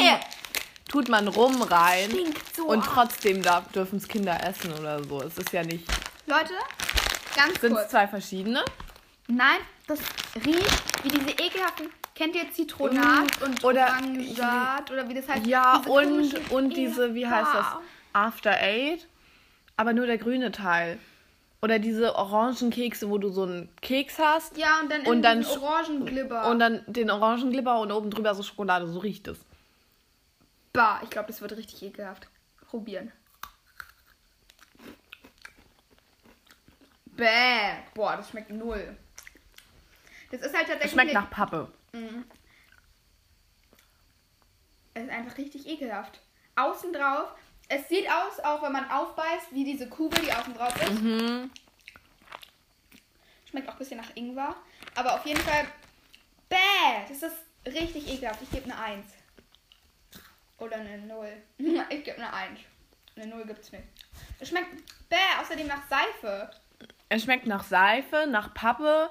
tut 0.88 1.08
man 1.08 1.28
rum 1.28 1.60
rein 1.62 2.10
so 2.56 2.64
und 2.64 2.84
trotzdem 2.84 3.42
dürfen 3.74 3.98
es 3.98 4.08
Kinder 4.08 4.42
essen 4.42 4.72
oder 4.72 5.02
so. 5.04 5.20
Es 5.20 5.36
ist 5.36 5.52
ja 5.52 5.62
nicht, 5.62 5.86
Leute, 6.26 6.54
ganz 7.36 7.60
sind 7.60 7.76
es 7.76 7.88
zwei 7.88 8.08
verschiedene? 8.08 8.64
Nein, 9.26 9.58
das 9.86 10.00
riecht 10.44 11.04
wie 11.04 11.08
diese 11.08 11.30
ekelhaften. 11.30 11.90
Kennt 12.20 12.36
ihr 12.36 12.52
Zitronat 12.52 13.40
Mm, 13.40 13.44
und 13.44 13.64
oder- 13.64 13.86
Orangensaat 13.86 14.90
oder 14.90 15.08
wie 15.08 15.14
das 15.14 15.26
heißt? 15.26 15.46
Ja, 15.46 15.78
Diese 15.78 15.90
und, 15.90 16.50
und 16.50 16.76
diese, 16.76 17.14
wie 17.14 17.26
heißt 17.26 17.54
das? 17.54 17.66
After 18.12 18.50
Eight, 18.60 19.08
aber 19.78 19.94
nur 19.94 20.04
der 20.04 20.18
grüne 20.18 20.52
Teil. 20.52 20.98
Oder 21.62 21.78
diese 21.78 22.14
Orangenkekse, 22.16 23.08
wo 23.08 23.16
du 23.16 23.30
so 23.30 23.44
einen 23.44 23.74
Keks 23.80 24.18
hast 24.18 24.58
Ja, 24.58 24.80
und 24.80 24.90
dann, 24.92 25.06
Und 25.06 25.22
dann 25.22 25.46
Orangenglibber. 25.46 26.48
und 26.50 26.58
dann 26.58 26.82
den 26.86 27.10
Orangenglibber 27.10 27.80
und 27.80 27.90
oben 27.90 28.10
drüber 28.10 28.34
so 28.34 28.42
Schokolade. 28.42 28.86
So 28.86 28.98
riecht 28.98 29.26
es. 29.26 29.38
bah, 30.74 31.00
ich 31.02 31.08
glaube, 31.08 31.28
das 31.28 31.40
wird 31.40 31.52
richtig 31.52 31.82
ekelhaft. 31.82 32.28
Probieren. 32.68 33.12
Bäh. 37.06 37.76
Boah, 37.94 38.16
das 38.18 38.28
schmeckt 38.28 38.50
null. 38.50 38.94
Das 40.30 40.42
ist 40.42 40.54
halt 40.54 40.66
tatsächlich. 40.66 40.92
schmeckt 40.92 41.14
nach 41.14 41.30
Pappe. 41.30 41.68
Es 44.94 45.04
ist 45.04 45.10
einfach 45.10 45.38
richtig 45.38 45.66
ekelhaft. 45.66 46.20
Außen 46.56 46.92
drauf. 46.92 47.32
Es 47.68 47.88
sieht 47.88 48.08
aus, 48.10 48.40
auch 48.40 48.62
wenn 48.62 48.72
man 48.72 48.90
aufbeißt, 48.90 49.52
wie 49.52 49.64
diese 49.64 49.88
Kugel, 49.88 50.20
die 50.24 50.32
außen 50.32 50.54
drauf 50.54 50.74
ist. 50.82 51.00
Mhm. 51.00 51.50
Schmeckt 53.48 53.68
auch 53.68 53.72
ein 53.72 53.78
bisschen 53.78 54.00
nach 54.00 54.14
Ingwer. 54.16 54.56
Aber 54.94 55.14
auf 55.14 55.24
jeden 55.24 55.40
Fall. 55.40 55.66
Bäh! 56.48 56.56
Das 57.08 57.22
ist 57.22 57.36
richtig 57.66 58.08
ekelhaft. 58.12 58.42
Ich 58.42 58.50
gebe 58.50 58.64
eine 58.64 58.78
1. 58.78 59.06
Oder 60.58 60.76
eine 60.76 60.98
0. 60.98 61.28
Ich 61.90 62.04
gebe 62.04 62.16
eine 62.16 62.32
1. 62.32 62.60
Eine 63.16 63.26
0 63.26 63.46
gibt's 63.46 63.72
nicht. 63.72 63.84
Es 64.38 64.48
schmeckt 64.48 64.70
bäh, 65.08 65.16
außerdem 65.40 65.66
nach 65.66 65.82
Seife. 65.88 66.50
Es 67.08 67.22
schmeckt 67.22 67.46
nach 67.46 67.64
Seife, 67.64 68.26
nach 68.28 68.54
Pappe. 68.54 69.10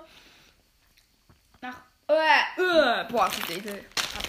Äh, 2.10 2.62
äh. 2.62 3.06
Boah, 3.10 3.28
das 3.28 3.38
ist 3.38 3.50
ekel. 3.52 3.86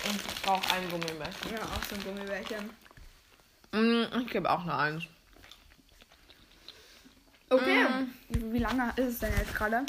Und 0.07 0.17
ich 0.17 0.43
brauche 0.43 0.75
ein 0.75 0.89
Gummibärchen. 0.91 1.51
Ja, 1.53 1.63
auch 1.63 1.83
so 1.89 1.95
ein 1.95 2.05
Gummibärchen. 2.05 2.71
Mm, 3.73 4.21
Ich 4.21 4.31
gebe 4.31 4.51
auch 4.51 4.61
eine 4.63 4.77
Eins. 4.77 5.05
Okay. 7.49 7.87
Wie 8.29 8.53
wie 8.53 8.59
lange 8.59 8.93
ist 8.97 9.07
es 9.15 9.19
denn 9.21 9.37
jetzt 9.37 9.55
gerade? 9.55 9.85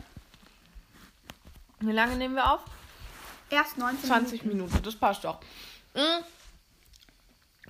Wie 1.79 1.91
lange 1.91 2.15
nehmen 2.15 2.35
wir 2.35 2.51
auf? 2.51 2.61
Erst 3.49 3.77
19 3.77 4.07
20 4.07 4.45
Minuten, 4.45 4.81
das 4.81 4.95
passt 4.95 5.25
doch. 5.25 5.39
Mm. 5.93 6.23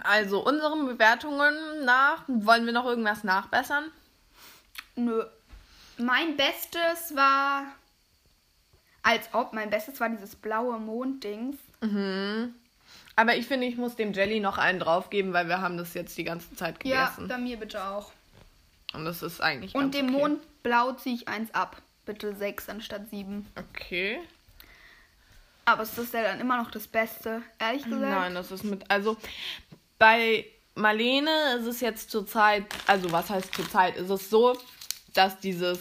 Also, 0.03 0.45
unseren 0.45 0.85
Bewertungen 0.85 1.83
nach, 1.85 2.23
wollen 2.27 2.65
wir 2.65 2.73
noch 2.73 2.85
irgendwas 2.85 3.23
nachbessern? 3.23 3.91
Nö. 4.95 5.25
Mein 5.97 6.37
Bestes 6.37 7.15
war. 7.15 7.65
Als 9.03 9.29
ob, 9.33 9.53
mein 9.53 9.69
Bestes 9.69 9.99
war 9.99 10.09
dieses 10.09 10.35
blaue 10.35 10.77
Monddings. 10.79 11.57
Aber 13.15 13.35
ich 13.35 13.47
finde, 13.47 13.67
ich 13.67 13.77
muss 13.77 13.95
dem 13.95 14.13
Jelly 14.13 14.39
noch 14.39 14.57
einen 14.57 14.79
draufgeben, 14.79 15.33
weil 15.33 15.47
wir 15.47 15.61
haben 15.61 15.77
das 15.77 15.93
jetzt 15.93 16.17
die 16.17 16.23
ganze 16.23 16.53
Zeit 16.55 16.83
Ja, 16.83 17.05
gegessen. 17.07 17.27
bei 17.27 17.37
mir 17.37 17.57
bitte 17.57 17.83
auch. 17.83 18.11
Und 18.93 19.05
das 19.05 19.23
ist 19.23 19.41
eigentlich 19.41 19.73
Und 19.75 19.93
dem 19.93 20.09
okay. 20.09 20.17
Mondblau 20.17 20.91
ziehe 20.93 21.15
ich 21.15 21.27
eins 21.27 21.53
ab. 21.53 21.81
Bitte 22.05 22.35
sechs 22.35 22.67
anstatt 22.69 23.09
sieben. 23.09 23.47
Okay. 23.55 24.19
Aber 25.65 25.83
ist 25.83 25.97
das 25.97 26.11
ja 26.11 26.23
dann 26.23 26.39
immer 26.39 26.57
noch 26.57 26.71
das 26.71 26.87
Beste, 26.87 27.41
ehrlich 27.59 27.83
gesagt? 27.83 28.01
Nein, 28.01 28.33
das 28.33 28.51
ist 28.51 28.63
mit. 28.63 28.89
Also 28.89 29.15
bei 29.99 30.45
Marlene 30.75 31.55
ist 31.59 31.67
es 31.67 31.79
jetzt 31.81 32.09
zurzeit, 32.11 32.65
also 32.87 33.11
was 33.11 33.29
heißt 33.29 33.53
zurzeit, 33.53 33.95
ist 33.95 34.09
es 34.09 34.29
so, 34.29 34.57
dass 35.13 35.39
dieses, 35.39 35.79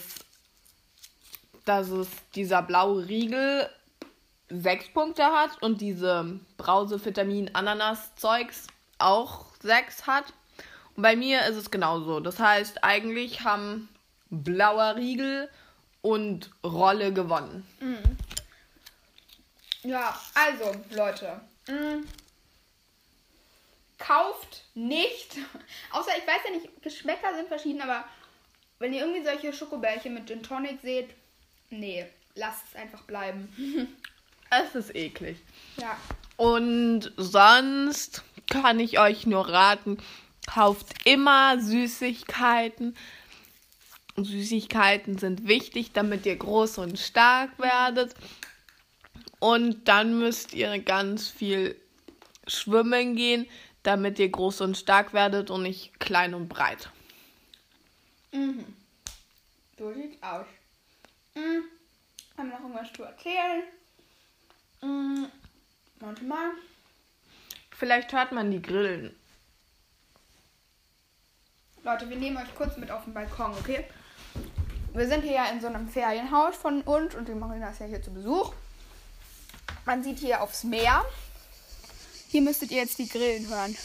dass 1.71 1.87
es 1.87 2.09
dieser 2.35 2.61
blaue 2.61 3.07
Riegel 3.07 3.69
sechs 4.49 4.89
Punkte 4.89 5.23
hat 5.23 5.61
und 5.63 5.79
diese 5.79 6.37
Brause 6.57 7.03
Vitamin 7.03 7.49
Ananas 7.53 8.13
Zeugs 8.15 8.67
auch 8.99 9.45
sechs 9.61 10.05
hat. 10.05 10.25
Und 10.97 11.03
bei 11.03 11.15
mir 11.15 11.45
ist 11.45 11.55
es 11.55 11.71
genauso. 11.71 12.19
Das 12.19 12.39
heißt, 12.39 12.83
eigentlich 12.83 13.45
haben 13.45 13.87
blauer 14.29 14.97
Riegel 14.97 15.49
und 16.01 16.51
Rolle 16.61 17.13
gewonnen. 17.13 17.65
Ja, 19.83 20.19
also, 20.33 20.75
Leute. 20.89 21.39
mh, 21.67 22.01
kauft 23.97 24.65
nicht. 24.73 25.37
Außer, 25.91 26.11
ich 26.17 26.27
weiß 26.27 26.41
ja 26.43 26.51
nicht, 26.51 26.83
Geschmäcker 26.83 27.33
sind 27.33 27.47
verschieden, 27.47 27.81
aber 27.81 28.03
wenn 28.79 28.91
ihr 28.91 29.05
irgendwie 29.05 29.23
solche 29.23 29.53
Schokobärchen 29.53 30.13
mit 30.13 30.27
Gin 30.27 30.43
Tonic 30.43 30.81
seht, 30.81 31.11
nee, 31.71 32.05
lasst 32.35 32.63
es 32.69 32.75
einfach 32.75 33.01
bleiben. 33.03 33.47
Es 34.53 34.75
ist 34.75 34.93
eklig. 34.93 35.37
Ja. 35.77 35.97
Und 36.35 37.13
sonst 37.15 38.21
kann 38.49 38.81
ich 38.81 38.99
euch 38.99 39.25
nur 39.25 39.47
raten, 39.47 39.97
kauft 40.45 40.87
immer 41.05 41.57
Süßigkeiten. 41.57 42.97
Süßigkeiten 44.17 45.17
sind 45.17 45.47
wichtig, 45.47 45.93
damit 45.93 46.25
ihr 46.25 46.35
groß 46.35 46.79
und 46.79 46.99
stark 46.99 47.57
werdet. 47.59 48.13
Und 49.39 49.87
dann 49.87 50.19
müsst 50.19 50.53
ihr 50.53 50.79
ganz 50.79 51.29
viel 51.29 51.79
schwimmen 52.45 53.15
gehen, 53.15 53.47
damit 53.83 54.19
ihr 54.19 54.29
groß 54.29 54.59
und 54.61 54.75
stark 54.75 55.13
werdet 55.13 55.49
und 55.49 55.63
nicht 55.63 55.97
klein 56.01 56.33
und 56.33 56.49
breit. 56.49 56.89
So 59.77 59.93
sieht's 59.93 60.21
aus. 60.21 60.45
Mhm. 61.35 61.63
Haben 62.37 62.49
wir 62.49 62.59
noch 62.59 62.61
irgendwas 62.61 62.93
zu 62.93 63.03
erzählen? 63.03 63.63
Mhm. 64.81 65.27
Warte 65.99 66.23
mal. 66.23 66.51
Vielleicht 67.77 68.11
hört 68.13 68.31
man 68.31 68.51
die 68.51 68.61
Grillen. 68.61 69.15
Leute, 71.83 72.09
wir 72.09 72.17
nehmen 72.17 72.37
euch 72.37 72.53
kurz 72.55 72.77
mit 72.77 72.91
auf 72.91 73.05
den 73.05 73.13
Balkon, 73.13 73.53
okay? 73.59 73.85
Wir 74.93 75.07
sind 75.07 75.23
hier 75.23 75.33
ja 75.33 75.45
in 75.49 75.61
so 75.61 75.67
einem 75.67 75.89
Ferienhaus 75.89 76.55
von 76.55 76.81
uns 76.81 77.15
und 77.15 77.27
die 77.27 77.33
Marina 77.33 77.71
ist 77.71 77.79
ja 77.79 77.87
hier 77.87 78.03
zu 78.03 78.13
Besuch. 78.13 78.53
Man 79.85 80.03
sieht 80.03 80.19
hier 80.19 80.41
aufs 80.41 80.63
Meer. 80.63 81.03
Hier 82.29 82.41
müsstet 82.41 82.71
ihr 82.71 82.77
jetzt 82.77 82.99
die 82.99 83.09
Grillen 83.09 83.47
hören. 83.47 83.75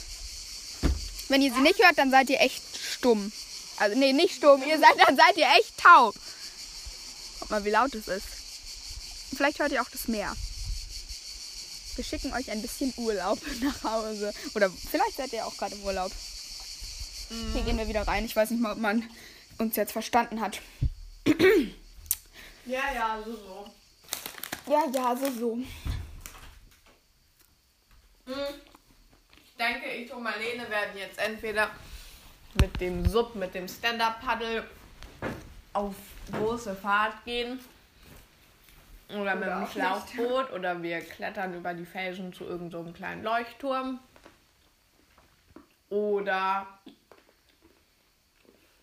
Wenn 1.28 1.42
ihr 1.42 1.52
sie 1.52 1.60
nicht 1.60 1.82
hört, 1.82 1.96
dann 1.96 2.10
seid 2.10 2.28
ihr 2.28 2.40
echt 2.40 2.62
stumm. 2.76 3.32
Also, 3.78 3.98
nee, 3.98 4.12
nicht 4.12 4.36
stumm. 4.36 4.62
Ihr 4.62 4.78
seid, 4.78 4.94
dann 5.06 5.16
seid 5.16 5.36
ihr 5.36 5.46
echt 5.58 5.78
taub. 5.78 6.14
Guck 7.46 7.52
mal, 7.52 7.64
wie 7.64 7.70
laut 7.70 7.94
es 7.94 8.08
ist. 8.08 8.26
Vielleicht 9.36 9.60
hört 9.60 9.70
ihr 9.70 9.80
auch 9.80 9.88
das 9.88 10.08
Meer. 10.08 10.34
Wir 11.94 12.02
schicken 12.02 12.32
euch 12.32 12.50
ein 12.50 12.60
bisschen 12.60 12.92
Urlaub 12.96 13.38
nach 13.60 13.84
Hause. 13.84 14.34
Oder 14.56 14.68
vielleicht 14.68 15.16
seid 15.16 15.32
ihr 15.32 15.46
auch 15.46 15.56
gerade 15.56 15.76
im 15.76 15.84
Urlaub. 15.84 16.10
Hier 17.52 17.62
gehen 17.62 17.78
wir 17.78 17.86
wieder 17.86 18.02
rein. 18.02 18.24
Ich 18.24 18.34
weiß 18.34 18.50
nicht 18.50 18.60
mal, 18.60 18.72
ob 18.72 18.78
man 18.78 19.08
uns 19.58 19.76
jetzt 19.76 19.92
verstanden 19.92 20.40
hat. 20.40 20.60
Ja, 22.64 22.92
ja, 22.92 23.22
so, 23.24 23.36
so. 23.36 23.70
Ja, 24.68 24.82
ja, 24.92 25.16
so, 25.16 25.30
so. 25.30 25.58
Ich 28.26 29.56
denke, 29.56 29.88
ich 29.92 30.12
und 30.12 30.24
Marlene 30.24 30.68
werden 30.68 30.98
jetzt 30.98 31.20
entweder 31.20 31.70
mit 32.60 32.80
dem 32.80 33.08
Sub, 33.08 33.36
mit 33.36 33.54
dem 33.54 33.68
Stand-Up-Paddle 33.68 34.68
auf 35.76 35.94
große 36.32 36.74
Fahrt 36.74 37.24
gehen. 37.24 37.60
Oder 39.10 39.36
mit 39.36 39.44
Oder 39.46 39.54
dem 39.54 39.54
auch 39.54 39.60
nicht. 39.60 39.72
Schlauchboot. 39.72 40.52
Oder 40.52 40.82
wir 40.82 41.00
klettern 41.00 41.54
über 41.54 41.74
die 41.74 41.84
Felsen 41.84 42.32
zu 42.32 42.44
irgendeinem 42.44 42.70
so 42.70 42.78
einem 42.80 42.94
kleinen 42.94 43.22
Leuchtturm. 43.22 44.00
Oder 45.88 46.66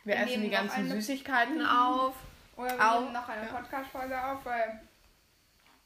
wir, 0.03 0.15
Wir 0.15 0.23
essen 0.23 0.41
die 0.43 0.49
ganzen 0.49 0.89
Süßigkeiten 0.89 1.65
auf. 1.65 2.15
Oder 2.55 2.77
wir 2.77 2.91
Auch, 2.91 2.99
nehmen 3.01 3.13
noch 3.13 3.27
eine 3.27 3.45
ja. 3.47 3.51
Podcast-Folge 3.53 4.23
auf, 4.25 4.45
weil. 4.45 4.81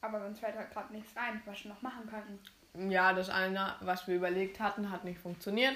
Aber 0.02 0.26
uns 0.26 0.39
fällt 0.39 0.56
halt 0.56 0.72
gerade 0.72 0.93
nichts 0.93 1.15
ein, 1.15 1.41
was 1.46 1.63
wir 1.63 1.72
noch 1.72 1.82
machen 1.82 2.08
könnten. 2.08 2.91
Ja, 2.91 3.13
das 3.13 3.30
eine, 3.30 3.76
was 3.80 4.08
wir 4.08 4.15
überlegt 4.15 4.60
hatten, 4.60 4.91
hat 4.91 5.04
nicht 5.04 5.20
funktioniert. 5.20 5.76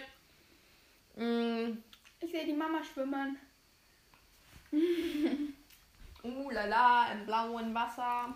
Mm, 1.15 1.77
Ich 2.19 2.29
sehe 2.31 2.45
die 2.45 2.53
Mama 2.53 2.83
schwimmen. 2.83 3.37
Uh, 6.23 6.51
lala, 6.51 7.11
im 7.13 7.25
blauen 7.25 7.73
Wasser. 7.73 8.33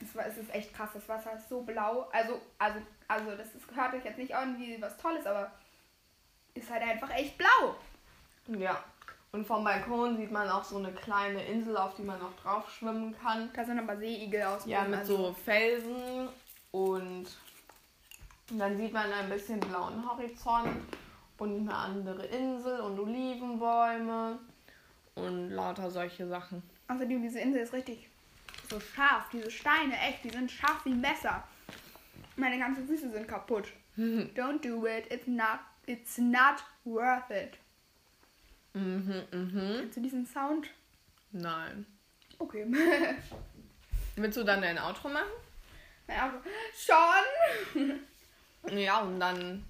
Es, 0.00 0.14
war, 0.14 0.26
es 0.26 0.36
ist 0.38 0.54
echt 0.54 0.72
krass, 0.72 0.90
das 0.94 1.08
Wasser 1.08 1.32
ist 1.34 1.48
so 1.48 1.62
blau. 1.62 2.08
Also, 2.12 2.40
also, 2.58 2.78
also 3.08 3.30
das 3.36 3.52
ist, 3.56 3.64
hört 3.74 3.92
euch 3.94 4.04
jetzt 4.04 4.18
nicht 4.18 4.34
an 4.34 4.56
wie 4.56 4.80
was 4.80 4.96
Tolles, 4.98 5.26
aber 5.26 5.50
ist 6.54 6.70
halt 6.70 6.82
einfach 6.82 7.10
echt 7.10 7.36
blau. 7.36 7.74
Ja. 8.46 8.84
Und 9.32 9.46
vom 9.46 9.64
Balkon 9.64 10.16
sieht 10.16 10.30
man 10.30 10.48
auch 10.48 10.62
so 10.62 10.78
eine 10.78 10.92
kleine 10.92 11.44
Insel, 11.44 11.76
auf 11.76 11.94
die 11.96 12.02
man 12.02 12.20
auch 12.22 12.34
drauf 12.40 12.70
schwimmen 12.70 13.14
kann. 13.20 13.50
Da 13.52 13.64
sind 13.64 13.80
aber 13.80 13.96
Seeigel 13.96 14.42
aus. 14.44 14.62
dem 14.62 14.70
Ja, 14.70 14.84
mit 14.84 15.00
also- 15.00 15.16
so 15.16 15.32
Felsen 15.32 16.28
und 16.70 17.26
dann 18.52 18.76
sieht 18.76 18.92
man 18.92 19.12
ein 19.12 19.28
bisschen 19.28 19.58
blauen 19.58 20.08
Horizont 20.08 20.68
und 21.38 21.60
eine 21.68 21.74
andere 21.74 22.24
Insel 22.26 22.80
und 22.80 22.98
Olivenbäume 22.98 24.38
und 25.18 25.50
lauter 25.50 25.90
solche 25.90 26.26
Sachen. 26.26 26.62
Außerdem, 26.88 27.22
diese 27.22 27.40
Insel 27.40 27.60
ist 27.60 27.72
richtig 27.72 28.08
so 28.68 28.80
scharf. 28.80 29.28
Diese 29.32 29.50
Steine, 29.50 29.98
echt, 29.98 30.24
die 30.24 30.30
sind 30.30 30.50
scharf 30.50 30.84
wie 30.84 30.94
Messer. 30.94 31.46
Meine 32.36 32.58
ganzen 32.58 32.86
Füße 32.86 33.10
sind 33.10 33.28
kaputt. 33.28 33.68
Don't 33.96 34.60
do 34.62 34.86
it. 34.86 35.10
It's 35.10 35.26
not, 35.26 35.60
it's 35.86 36.18
not 36.18 36.62
worth 36.84 37.30
it. 37.30 37.58
Mhm, 38.74 39.24
mhm. 39.32 39.90
Du 39.94 40.00
diesen 40.00 40.26
Sound? 40.26 40.68
Nein. 41.32 41.86
Okay. 42.38 42.66
Willst 44.16 44.36
du 44.36 44.44
dann 44.44 44.62
dein 44.62 44.78
Outro 44.78 45.08
machen? 45.08 45.28
mein 46.08 46.20
Auto. 46.20 46.36
Schon? 46.74 48.00
Ja, 48.72 49.00
und 49.00 49.20
dann. 49.20 49.64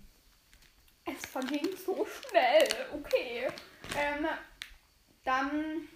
Es 1.05 1.27
verging 1.27 1.69
so 1.77 2.07
schnell. 2.07 2.67
Okay. 2.93 3.47
Ähm, 3.97 4.27
dann, 5.29 5.87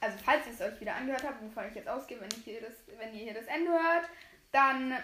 also 0.00 0.16
falls 0.24 0.46
ihr 0.46 0.52
es 0.54 0.60
euch 0.60 0.80
wieder 0.80 0.94
angehört 0.94 1.24
habt, 1.24 1.42
wovon 1.42 1.68
ich 1.68 1.74
jetzt 1.74 1.88
ausgehe, 1.88 2.18
wenn, 2.20 2.30
ich 2.30 2.44
hier 2.44 2.60
das, 2.60 2.72
wenn 2.98 3.14
ihr 3.14 3.24
hier 3.24 3.34
das 3.34 3.46
Ende 3.46 3.70
hört, 3.70 4.08
dann, 4.50 4.96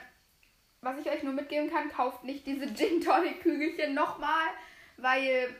was 0.81 0.99
ich 0.99 1.11
euch 1.11 1.23
nur 1.23 1.35
mitgeben 1.35 1.71
kann, 1.71 1.91
kauft 1.91 2.25
nicht 2.25 2.47
diese 2.47 2.67
Gin 2.75 3.01
Tonic 3.01 3.43
Kügelchen 3.43 3.95
nochmal, 3.95 4.49
weil 4.97 5.55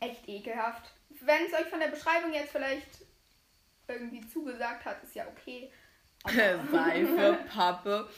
echt 0.00 0.26
ekelhaft. 0.28 0.92
Wenn 1.20 1.44
es 1.46 1.52
euch 1.52 1.66
von 1.66 1.80
der 1.80 1.88
Beschreibung 1.88 2.32
jetzt 2.32 2.52
vielleicht 2.52 3.04
irgendwie 3.88 4.26
zugesagt 4.26 4.84
hat, 4.84 5.02
ist 5.02 5.14
ja 5.14 5.26
okay. 5.26 5.70
Seife, 6.24 7.38
Pappe. 7.54 8.08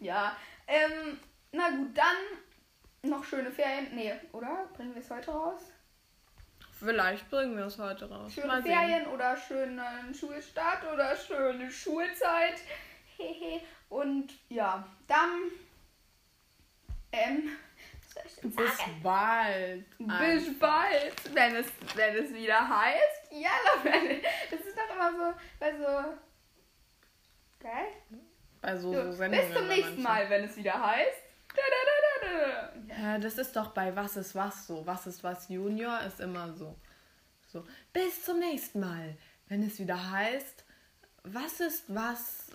Ja, 0.00 0.36
ähm, 0.66 1.18
na 1.52 1.70
gut, 1.70 1.96
dann 1.96 3.10
noch 3.10 3.24
schöne 3.24 3.50
Ferien. 3.50 3.94
Nee, 3.94 4.12
oder? 4.32 4.68
Bringen 4.74 4.94
wir 4.94 5.00
es 5.00 5.10
heute 5.10 5.30
raus? 5.30 5.72
Vielleicht 6.84 7.30
bringen 7.30 7.56
wir 7.56 7.66
es 7.66 7.78
heute 7.78 8.08
raus. 8.08 8.32
Schöne 8.34 8.46
Mal 8.48 8.62
sehen. 8.62 8.72
Ferien 8.72 9.06
oder 9.06 9.36
schönen 9.36 10.14
Schulstart 10.14 10.92
oder 10.92 11.16
schöne 11.16 11.70
Schulzeit. 11.70 12.60
Hehe. 13.16 13.60
Und 13.88 14.32
ja, 14.48 14.84
dann. 15.06 15.50
Ähm. 17.12 17.56
was 18.02 18.14
soll 18.14 18.22
ich 18.26 18.34
denn 18.34 18.50
Bis 18.50 18.78
bald. 19.02 19.84
Bis 19.98 20.58
bald, 20.58 21.34
wenn 21.34 21.56
es, 21.56 21.66
wenn 21.94 22.16
es 22.16 22.34
wieder 22.34 22.68
heißt. 22.68 23.32
Ja, 23.32 23.50
Leute, 23.84 24.20
das 24.50 24.60
ist 24.60 24.76
doch 24.76 24.94
immer 24.94 25.12
so, 25.12 25.34
bei 25.60 25.72
so. 25.76 26.14
Gell? 27.60 28.20
bei 28.60 28.76
so, 28.76 28.92
So, 28.92 29.28
bis 29.28 29.52
zum 29.52 29.68
nächsten. 29.68 30.02
Mal, 30.02 30.28
wenn 30.30 30.44
es 30.44 30.56
wieder 30.56 30.84
heißt. 30.84 31.22
Da, 31.54 31.62
da, 31.62 31.76
da. 31.86 32.01
Ja, 32.88 33.18
das 33.18 33.38
ist 33.38 33.56
doch 33.56 33.68
bei 33.68 33.94
Was 33.96 34.16
ist 34.16 34.34
was 34.34 34.66
so. 34.66 34.86
Was 34.86 35.06
ist 35.06 35.22
was 35.24 35.48
Junior 35.48 36.00
ist 36.00 36.20
immer 36.20 36.52
so. 36.52 36.76
So, 37.48 37.64
bis 37.92 38.24
zum 38.24 38.38
nächsten 38.38 38.80
Mal, 38.80 39.16
wenn 39.48 39.62
es 39.62 39.78
wieder 39.78 40.10
heißt, 40.10 40.64
was 41.24 41.60
ist 41.60 41.84
was. 41.94 42.46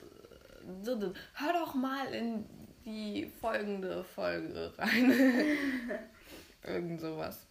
Hör 1.36 1.54
doch 1.54 1.76
mal 1.76 2.08
in 2.14 2.46
die 2.84 3.32
folgende 3.40 4.04
Folge 4.04 4.74
rein. 4.78 5.12
Irgend 6.64 7.00
sowas. 7.00 7.46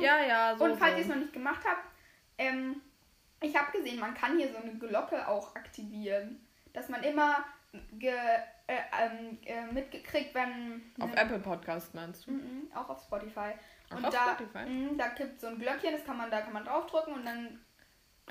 Ja, 0.00 0.24
ja, 0.24 0.56
so. 0.56 0.64
Und 0.64 0.78
falls 0.78 0.92
so. 0.92 0.98
ihr 0.98 1.02
es 1.02 1.08
noch 1.08 1.16
nicht 1.16 1.32
gemacht 1.32 1.62
habt, 1.66 1.88
ähm, 2.38 2.80
ich 3.40 3.56
habe 3.56 3.76
gesehen, 3.76 3.98
man 3.98 4.14
kann 4.14 4.38
hier 4.38 4.50
so 4.50 4.58
eine 4.58 4.74
Glocke 4.74 5.26
auch 5.26 5.54
aktivieren. 5.56 6.40
Dass 6.72 6.88
man 6.88 7.02
immer 7.02 7.44
ge, 7.92 8.14
äh, 8.66 8.76
ähm, 9.02 9.38
äh, 9.44 9.66
mitgekriegt, 9.72 10.34
wenn. 10.34 10.92
Auf 11.00 11.10
ne- 11.10 11.16
Apple 11.16 11.38
Podcast 11.38 11.94
meinst 11.94 12.26
du? 12.26 12.32
Mhm, 12.32 12.70
auch 12.74 12.88
auf 12.88 13.02
Spotify. 13.02 13.52
Auch 13.90 13.96
und 13.96 14.06
auf 14.06 14.14
da, 14.14 14.34
Spotify? 14.34 14.64
mhm, 14.68 14.96
da 14.98 15.08
gibt 15.08 15.34
es 15.36 15.40
so 15.42 15.48
ein 15.48 15.58
Glöckchen, 15.58 15.92
das 15.92 16.04
kann 16.04 16.16
man, 16.16 16.30
da 16.30 16.40
kann 16.40 16.52
man 16.54 16.64
draufdrücken 16.64 17.14
und 17.14 17.24
dann 17.26 17.60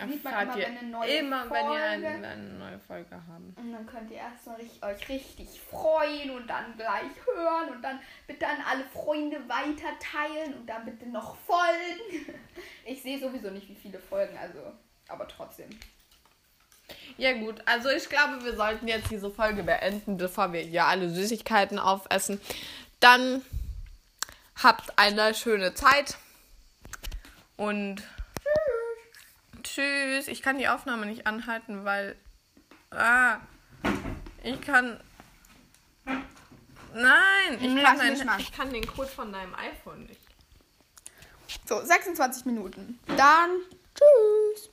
sieht 0.09 0.23
man 0.23 0.33
immer, 0.41 0.55
wenn 0.57 0.77
eine 0.77 0.87
neue 0.89 1.09
immer, 1.17 1.49
wenn 1.51 1.65
ihr 1.71 1.83
eine, 1.83 2.09
Folge- 2.09 2.27
eine 2.27 2.53
neue 2.53 2.79
Folge 2.79 3.11
haben. 3.27 3.53
Und 3.55 3.71
dann 3.73 3.85
könnt 3.85 4.09
ihr 4.09 4.17
erstmal 4.17 4.55
richtig, 4.55 4.83
euch 4.83 5.07
richtig 5.09 5.61
freuen 5.61 6.31
und 6.31 6.47
dann 6.49 6.75
gleich 6.75 7.11
hören 7.35 7.69
und 7.69 7.81
dann 7.83 7.99
bitte 8.25 8.47
an 8.47 8.57
alle 8.67 8.85
Freunde 8.85 9.37
weiter 9.47 9.89
teilen 9.99 10.55
und 10.55 10.65
dann 10.67 10.83
bitte 10.85 11.07
noch 11.07 11.35
folgen. 11.37 12.33
Ich 12.85 13.01
sehe 13.01 13.17
sowieso 13.19 13.49
nicht, 13.51 13.69
wie 13.69 13.75
viele 13.75 13.97
Folgen, 13.99 14.35
also, 14.37 14.59
aber 15.07 15.25
trotzdem. 15.27 15.69
Ja 17.17 17.33
gut, 17.33 17.61
also 17.65 17.89
ich 17.89 18.09
glaube, 18.09 18.43
wir 18.43 18.55
sollten 18.55 18.87
jetzt 18.87 19.11
diese 19.11 19.29
Folge 19.29 19.63
beenden, 19.63 20.17
bevor 20.17 20.53
wir 20.53 20.61
hier 20.61 20.85
alle 20.85 21.09
Süßigkeiten 21.09 21.79
aufessen. 21.79 22.41
Dann 22.99 23.41
habt 24.61 24.97
eine 24.97 25.33
schöne 25.33 25.73
Zeit 25.73 26.17
und 27.55 28.03
tschüss. 29.63 30.27
Ich 30.27 30.41
kann 30.41 30.57
die 30.57 30.67
Aufnahme 30.67 31.05
nicht 31.05 31.27
anhalten, 31.27 31.85
weil 31.85 32.15
ah, 32.91 33.37
ich 34.43 34.59
kann 34.61 34.99
Nein, 36.93 37.57
ich 37.59 37.81
Lass 37.81 37.99
kann, 37.99 38.25
mal. 38.25 38.39
ich 38.39 38.51
kann 38.51 38.71
den 38.71 38.85
Code 38.85 39.09
von 39.09 39.31
deinem 39.31 39.55
iPhone 39.55 40.05
nicht. 40.05 40.21
So, 41.65 41.81
26 41.81 42.45
Minuten. 42.45 42.99
Dann 43.17 43.49
tschüss. 43.95 44.69